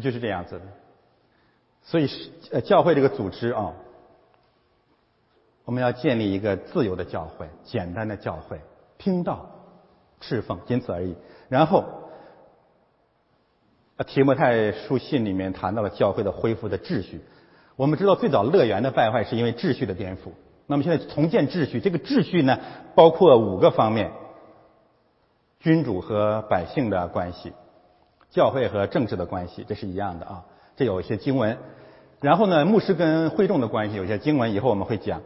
[0.00, 0.64] 就是这样子的。
[1.82, 3.74] 所以是呃教会这个组织啊。
[5.66, 8.58] 我们要建立一个自由的教会，简单的教会，
[8.96, 9.46] 听道、
[10.22, 11.14] 侍奉，仅此而已。
[11.50, 11.84] 然后，
[14.06, 17.20] 提摩太书信里面谈到了教会的恢复的秩序。
[17.76, 20.30] 我们知道，最早乐园的败坏是因为秩序的颠覆。
[20.66, 22.58] 那么现在重建秩序，这个秩序呢，
[22.94, 24.12] 包括五个方面：
[25.60, 27.52] 君主和百姓的关系，
[28.30, 30.44] 教会和政治的关系，这是一样的啊。
[30.76, 31.58] 这有一些经文。
[32.20, 35.22] 然后呢，牧师跟会众的关系，有些经文以后我们会讲。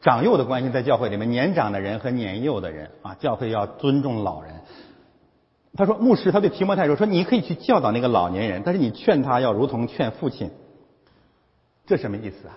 [0.00, 4.52] 长幼的关系在教会里面，年长的人和年幼的人啊，教会要尊重老人。
[5.76, 10.50] 他说，牧师他对提摩太说：“说你可以去教导那个老年人，但是你劝他要如同劝父亲。
[11.86, 12.54] 这什么意思啊？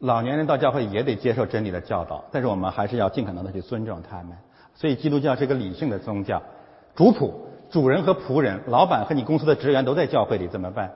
[0.00, 4.36] 老年人到教会也得接受真理的教导，但是我们还是要尽可能的去尊重他们。
[4.76, 6.42] 所以基督教是一个理性的宗教，
[6.94, 7.32] 主仆、
[7.70, 10.92] 主人和仆人、老板和你公司的职员都在教会里，怎么办？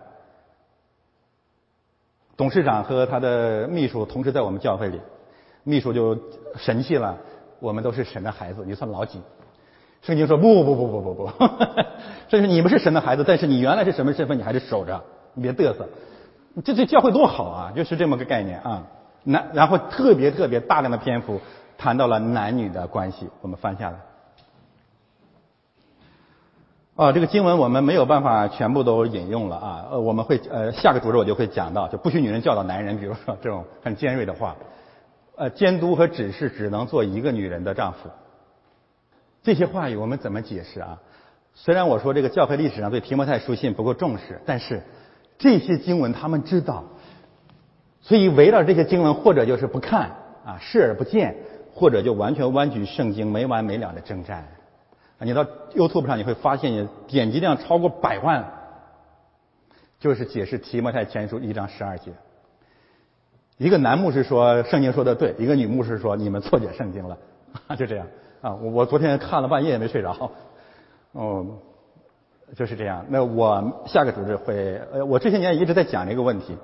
[2.37, 5.01] 董事长和他的秘书同时在我们教会里，
[5.65, 6.19] 秘书就
[6.57, 7.19] 神气了，
[7.59, 9.21] 我们都是神的孩子，你算老几？
[10.03, 11.31] 圣经说不不不不不不，
[12.29, 15.03] 这是 你们是神的孩子，但是你原来是什么身份，你还是守着，
[15.35, 15.87] 你别嘚瑟。
[16.65, 18.87] 这这教会多好啊，就是这么个概念啊。
[19.23, 21.39] 那，然后特别特别大量的篇幅
[21.81, 23.97] 谈到了男女的关系，我们翻下来。
[26.95, 34.55] 啊，这个经文我们没有办法全部都引用了啊，呃，我们会呃下个主日我就会讲到，就不许女人教导男人，比如说这种很尖锐的话，
[35.37, 38.11] 呃，监督和指示只能做一个女人的丈夫。
[39.43, 41.01] 这些话语我们怎么解释啊？
[41.55, 44.83] 虽然我说这个教会历史上对提摩太书信不够重视，但是
[45.39, 46.85] 这些经文他们知道，
[48.03, 50.11] 所以围绕这些经文，或者就是不看
[50.45, 51.35] 啊，视而不见，
[51.81, 54.47] 或者就完全弯曲圣经，没完没了的征战。
[55.19, 58.45] 你到 YouTube 上你会发现，点击量超过百万，
[59.99, 62.13] 就是解释提摩太前书一章十二节。
[63.57, 67.17] 一个男牧师说圣经说的对，一个女牧师说你们错解圣经了，
[67.79, 68.07] 就这样。
[68.43, 70.31] 啊，我我昨天看了半夜也没睡着，
[71.13, 71.47] 哦，
[72.55, 73.07] 就是这样。
[73.09, 76.59] 那我下个组织会，呃，我这些年一直在讲这个问题。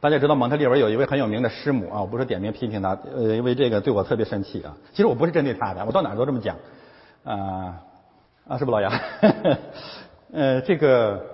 [0.00, 4.76] 大家知道蒙特利尔有一位很有名的师母啊，我不是点名批评他，呃，因为这个对我特别生气啊。
[4.92, 6.56] 其实我不是针对他的，我到哪都这么讲。
[7.24, 7.82] 啊
[8.46, 8.92] 啊，是不老杨？
[10.32, 11.26] 呃，这个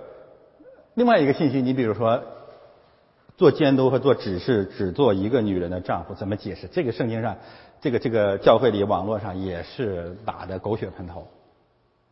[0.95, 2.23] 另外一个信息，你比如说
[3.37, 6.67] 做监督和做指示，只做一个女人的丈夫，怎么解释？
[6.67, 7.37] 这个圣经上。
[7.81, 11.27] 这个这个教会里网络上也是打的狗血喷头，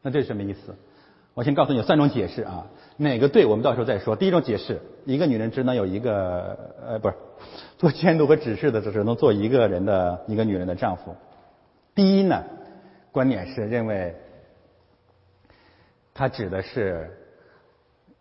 [0.04, 0.76] 那这是什么意思？
[1.34, 2.68] 我先告诉你三种解释啊，
[2.98, 4.16] 哪个对我们到时候再说。
[4.16, 7.16] 第一种解释，一个女人只能有一个呃，不是
[7.78, 11.16] 做监督和指示的，只能做一个人的一个女人的丈夫。
[11.96, 12.44] 第一呢，
[13.12, 14.16] 观点是认为，
[16.14, 17.10] 它指的是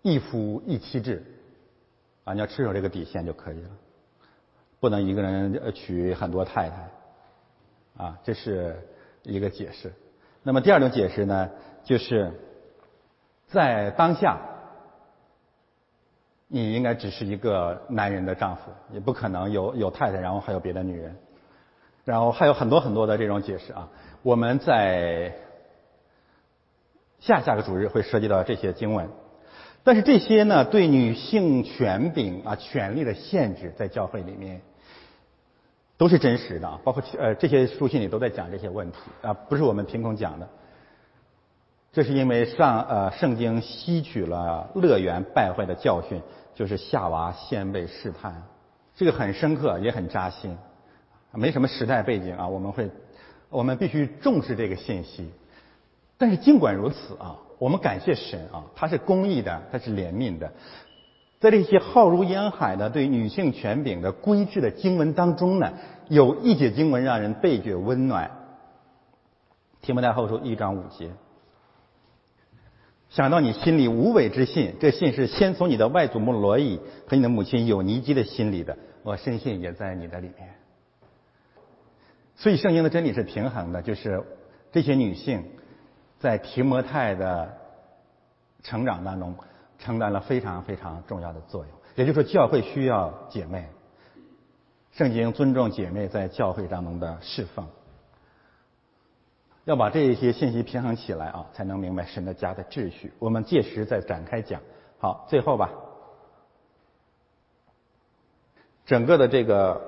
[0.01, 1.23] 一夫一妻制
[2.25, 3.71] 啊，你要持守这个底线就可以了，
[4.81, 6.89] 不能一个人娶很多太太。
[7.99, 8.75] 啊，这是
[9.23, 9.93] 一个解释。
[10.43, 11.51] 那么第二种解释呢，
[11.85, 12.33] 就是
[13.53, 14.39] 在当下，
[16.49, 21.17] 你应该只是一个男人的丈夫，也不可能有有太太，然后还有别的女人，
[22.05, 23.89] 然后还有很多很多的这种解释啊。
[24.23, 25.35] 我们在
[27.21, 29.09] 下下个主日会涉及到这些经文，
[29.85, 34.61] 但是这些呢，对女性权柄啊、权利的限制，在教会里面。
[35.99, 40.49] 都是真实的，包括呃这些书信里都在讲这些问题啊，不是我们凭空讲的。
[41.93, 46.23] 这是因为上呃圣经吸取了乐园败坏的教训，
[46.55, 48.43] 就是夏娃先被试探，
[48.95, 50.57] 这个很深刻也很扎心，
[51.33, 52.91] 没什么时代背景啊，我们会
[53.51, 55.31] 我们必须重视这个信息。
[56.17, 60.51] 但是尽管如此啊，我们感谢神啊，他是公义的，他是怜悯的。
[61.41, 65.73] 在这些浩如烟海的对女性权柄的规制的经文当中呢，
[66.09, 68.31] 有一节经文让人倍觉温暖。
[69.83, 71.11] 提摩太后书一章五节，
[73.13, 80.55] 想到你心里无伪之信，这信是先从你的外祖母罗伊和你的母亲有尼基的心里的，我深信也在你的里面。
[82.37, 84.23] 所以圣经的真理是平衡的，就是
[84.73, 85.45] 这些女性
[86.19, 87.57] 在提摩太的
[88.63, 89.35] 成长当中。
[89.79, 93.67] 承担了非常非常重要的作用，也就是说，教会需要姐妹。
[94.93, 97.67] 圣经尊重姐妹在教会当中的侍奉，
[99.65, 103.13] 要把这一些信息平衡起来啊，才能明白神的家的秩序。
[103.19, 104.61] 我们届时再展开讲。
[104.99, 105.71] 好，最后吧，
[108.87, 109.81] 整个的这个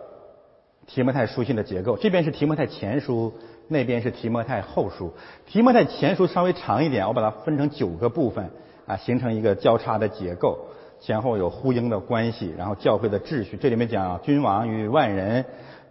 [0.87, 3.33] 提摩太书信的结构，这边是提摩太前书，
[3.69, 5.13] 那边是提摩太后书。
[5.47, 8.51] 提摩太前书稍微长一点，我把它分成九个部分。
[8.87, 10.59] 啊，形成一个交叉的结构，
[11.01, 15.43] 前后有呼应的关系，然后教会的秩序，这里面讲君王与万人，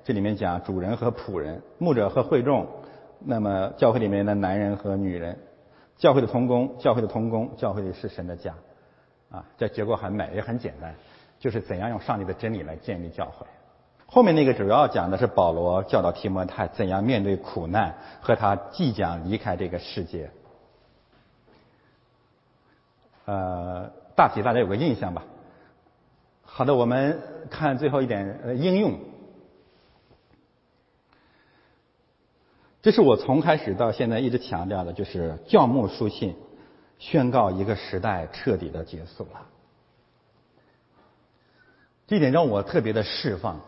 [0.04, 2.68] 这里面讲主人和仆人，牧者和会众，
[3.26, 5.38] 那么教会里面的男人和女人，
[5.98, 8.54] 教会的同工，教会的同工，教会里是神的家，
[9.32, 10.94] 啊，这结构很美，也很简单，
[11.40, 13.46] 就是怎样用上帝的真理来建立教会。
[14.06, 20.30] 后面那个主要讲的是保罗教导提摩太怎样面对苦难和他即将离开这个世界。
[23.26, 25.24] 呃，大体大家有个印象吧。
[26.44, 27.20] 好的，我们
[27.50, 29.00] 看最后一点呃应用。
[32.84, 36.36] 这是我从开始到现在一直强调的，就是教牧书信
[37.00, 39.40] 宣告一个时代彻底的结束了。
[42.06, 43.60] 这点让我特别的释放。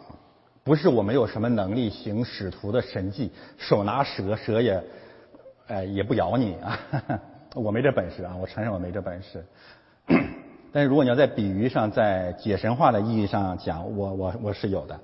[0.66, 4.84] 不是我没有什么能力行使徒的神迹，手拿蛇，蛇也，
[5.68, 6.78] 哎，也不咬你啊！
[7.56, 9.46] 我没这本事啊，我承认我没这本事。
[10.74, 15.00] 但是如果你要在比喻上，在解神话的意义上讲，我我我是有的。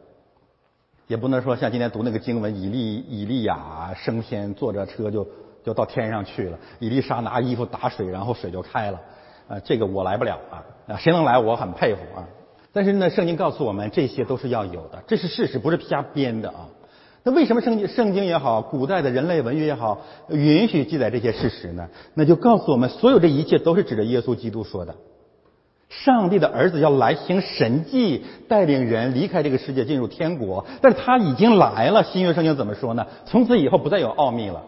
[1.12, 5.28] 也不能说像今天读那个经文，以利以利亚升天，坐着车就
[5.62, 6.58] 就到天上去了。
[6.80, 9.02] 以利沙拿衣服打水，然后水就开了。
[9.50, 10.64] 啊，这个我来不了啊！
[10.88, 12.26] 啊，谁能来，我很佩服啊。
[12.72, 16.70] 但是呢，圣经告诉我们，这些都是要有的，这是事实，不是瞎编的啊。
[17.24, 21.90] 那为什么圣经圣经也好，古代的人类文学也好，允许记载这些事实呢？
[22.14, 24.96] 那就告诉我们，所有这一切都是指着耶稣基督说的。
[25.92, 30.66] 上帝的儿子要来行神迹，带领人离开这个世界，进入天国。
[30.82, 32.02] 但是他已经来了。
[32.06, 33.06] 新约圣经怎么说呢？
[33.26, 34.64] 从此以后不再有奥秘了，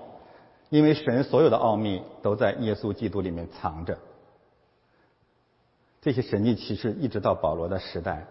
[0.69, 3.97] 因为神所有的奥秘都在耶稣基督里面藏着。
[6.01, 8.25] 这些神迹其实一直到保罗的时代，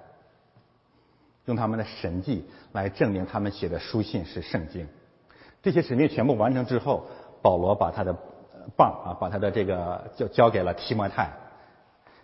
[1.46, 4.86] 用他们的神迹来证明他们写的书信是圣经。
[5.62, 7.06] 这些神迹全部完成之后，
[7.40, 8.14] 保罗把他的
[8.76, 11.32] 棒啊，把他的这个交交给了提摩太。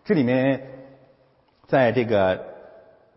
[0.09, 0.63] 这里面，
[1.67, 2.43] 在这个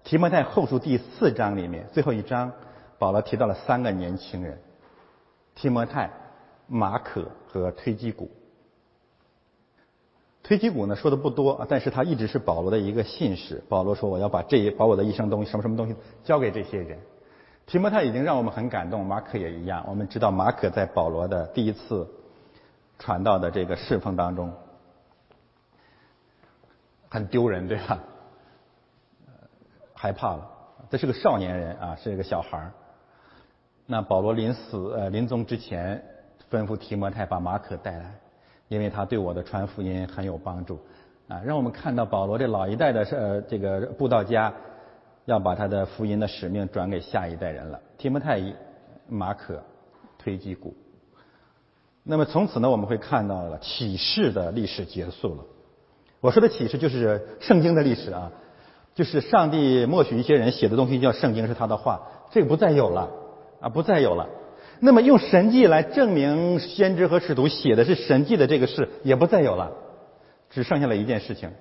[0.03, 2.51] 提摩太后书第四章里面最后一章，
[2.99, 4.59] 保罗提到了三个年轻人：
[5.55, 6.11] 提摩太、
[6.67, 8.29] 马可和推基古。
[10.43, 13.63] 推基古呢说的不多，但是他一直是保罗的一个信使。
[13.69, 15.95] 保罗说：“我要把这一把我的一生东西，什么什么东西
[16.25, 16.99] 交给这些人。”
[17.67, 19.85] 提摩太已经让我们很感动，马可也一样。
[19.87, 22.05] 我们知道马可在保罗的第一次
[22.99, 24.51] 传道的这个侍奉当中
[27.11, 27.99] 很丢人，对吧？
[29.93, 30.49] 害怕了，
[30.89, 32.71] 这是个少年人啊，是一个小孩儿。
[33.85, 36.03] 那保罗临死呃临终之前
[36.49, 38.15] 吩咐提摩太把马可带来。
[38.69, 40.79] 因为他对我的传福音很有帮助，
[41.27, 44.53] 啊，让我们看到保罗这老一代的呃这个布道家
[45.25, 47.77] 要把他的福音的使命转给下一代人了。
[47.97, 48.41] 提摩太、
[49.09, 49.61] 马可、
[50.17, 50.73] 推基古。
[52.01, 55.43] 那么从此呢，我们会看到了启示的历史结束了。
[56.21, 58.31] 我说的启示就是圣经的历史啊，
[58.93, 63.09] 就是上帝默许一些人写的东西叫圣经是他的话，这个不再有了
[63.59, 64.29] 啊，不再有了。
[64.79, 69.71] 那么用神迹来证明先知和使徒写的是神迹的这个事也不再有了，
[70.49, 71.51] 只剩下了一件事情：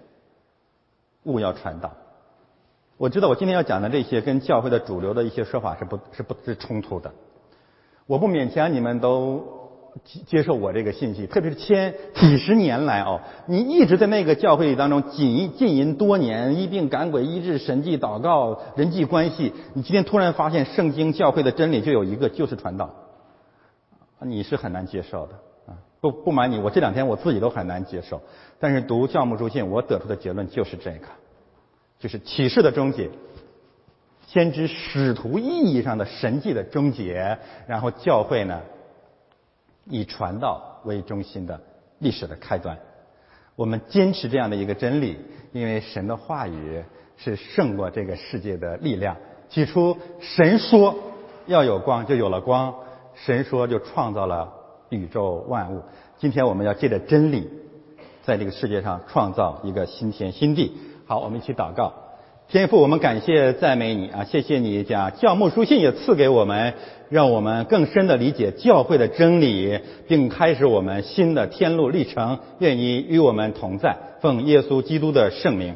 [1.25, 1.93] 勿要传道。
[2.97, 7.13] 我知道我今天要讲的这些跟教会的主流的一些说法是不是不是冲突的。
[8.07, 9.60] 我不勉强你们都
[10.05, 22.91] 接接受我这个信息，特别是千几十年来哦，你一直在那个教会当中浸浸淫多年，医病赶鬼、医治神迹、祷告、人际关系，你今天突然发现圣经教会的真理就有一个，就是传道。
[24.23, 25.33] 你是很难接受的
[25.67, 25.73] 啊！
[26.01, 28.21] 不不瞒你，我这两天我自己都很难接受。
[28.59, 31.07] 但是读教牧书信，我得出的结论就是这个，
[31.99, 33.09] 就是启示的终结，
[34.27, 38.61] 先知使徒意义上的神迹的终结，然后教会呢
[39.91, 41.61] 以传道为中心的
[41.99, 42.79] 历史的开端。
[43.57, 45.19] 我们坚持这样的一个真理，
[45.53, 46.83] 因为神的话语
[47.19, 49.17] 是胜过这个世界的力量。
[49.51, 50.97] 起初神说
[51.47, 52.75] 要有光，就有了光。
[53.15, 54.53] 神说就创造了
[54.89, 55.83] 宇宙万物。
[56.17, 57.51] 今天我们要借着真理，
[58.23, 60.73] 在这个世界上创造一个新天新地。
[61.05, 61.93] 好，我们一起祷告。
[62.49, 64.25] 天父，我们感谢赞美你啊！
[64.25, 66.75] 谢谢你将教牧书信也赐给我们，
[67.11, 69.79] 让我们更深的理解教会的真理，
[70.09, 72.39] 并开始我们新的天路历程。
[72.61, 73.97] 愿你与我们同在。
[74.21, 75.75] 奉耶稣基督的圣名。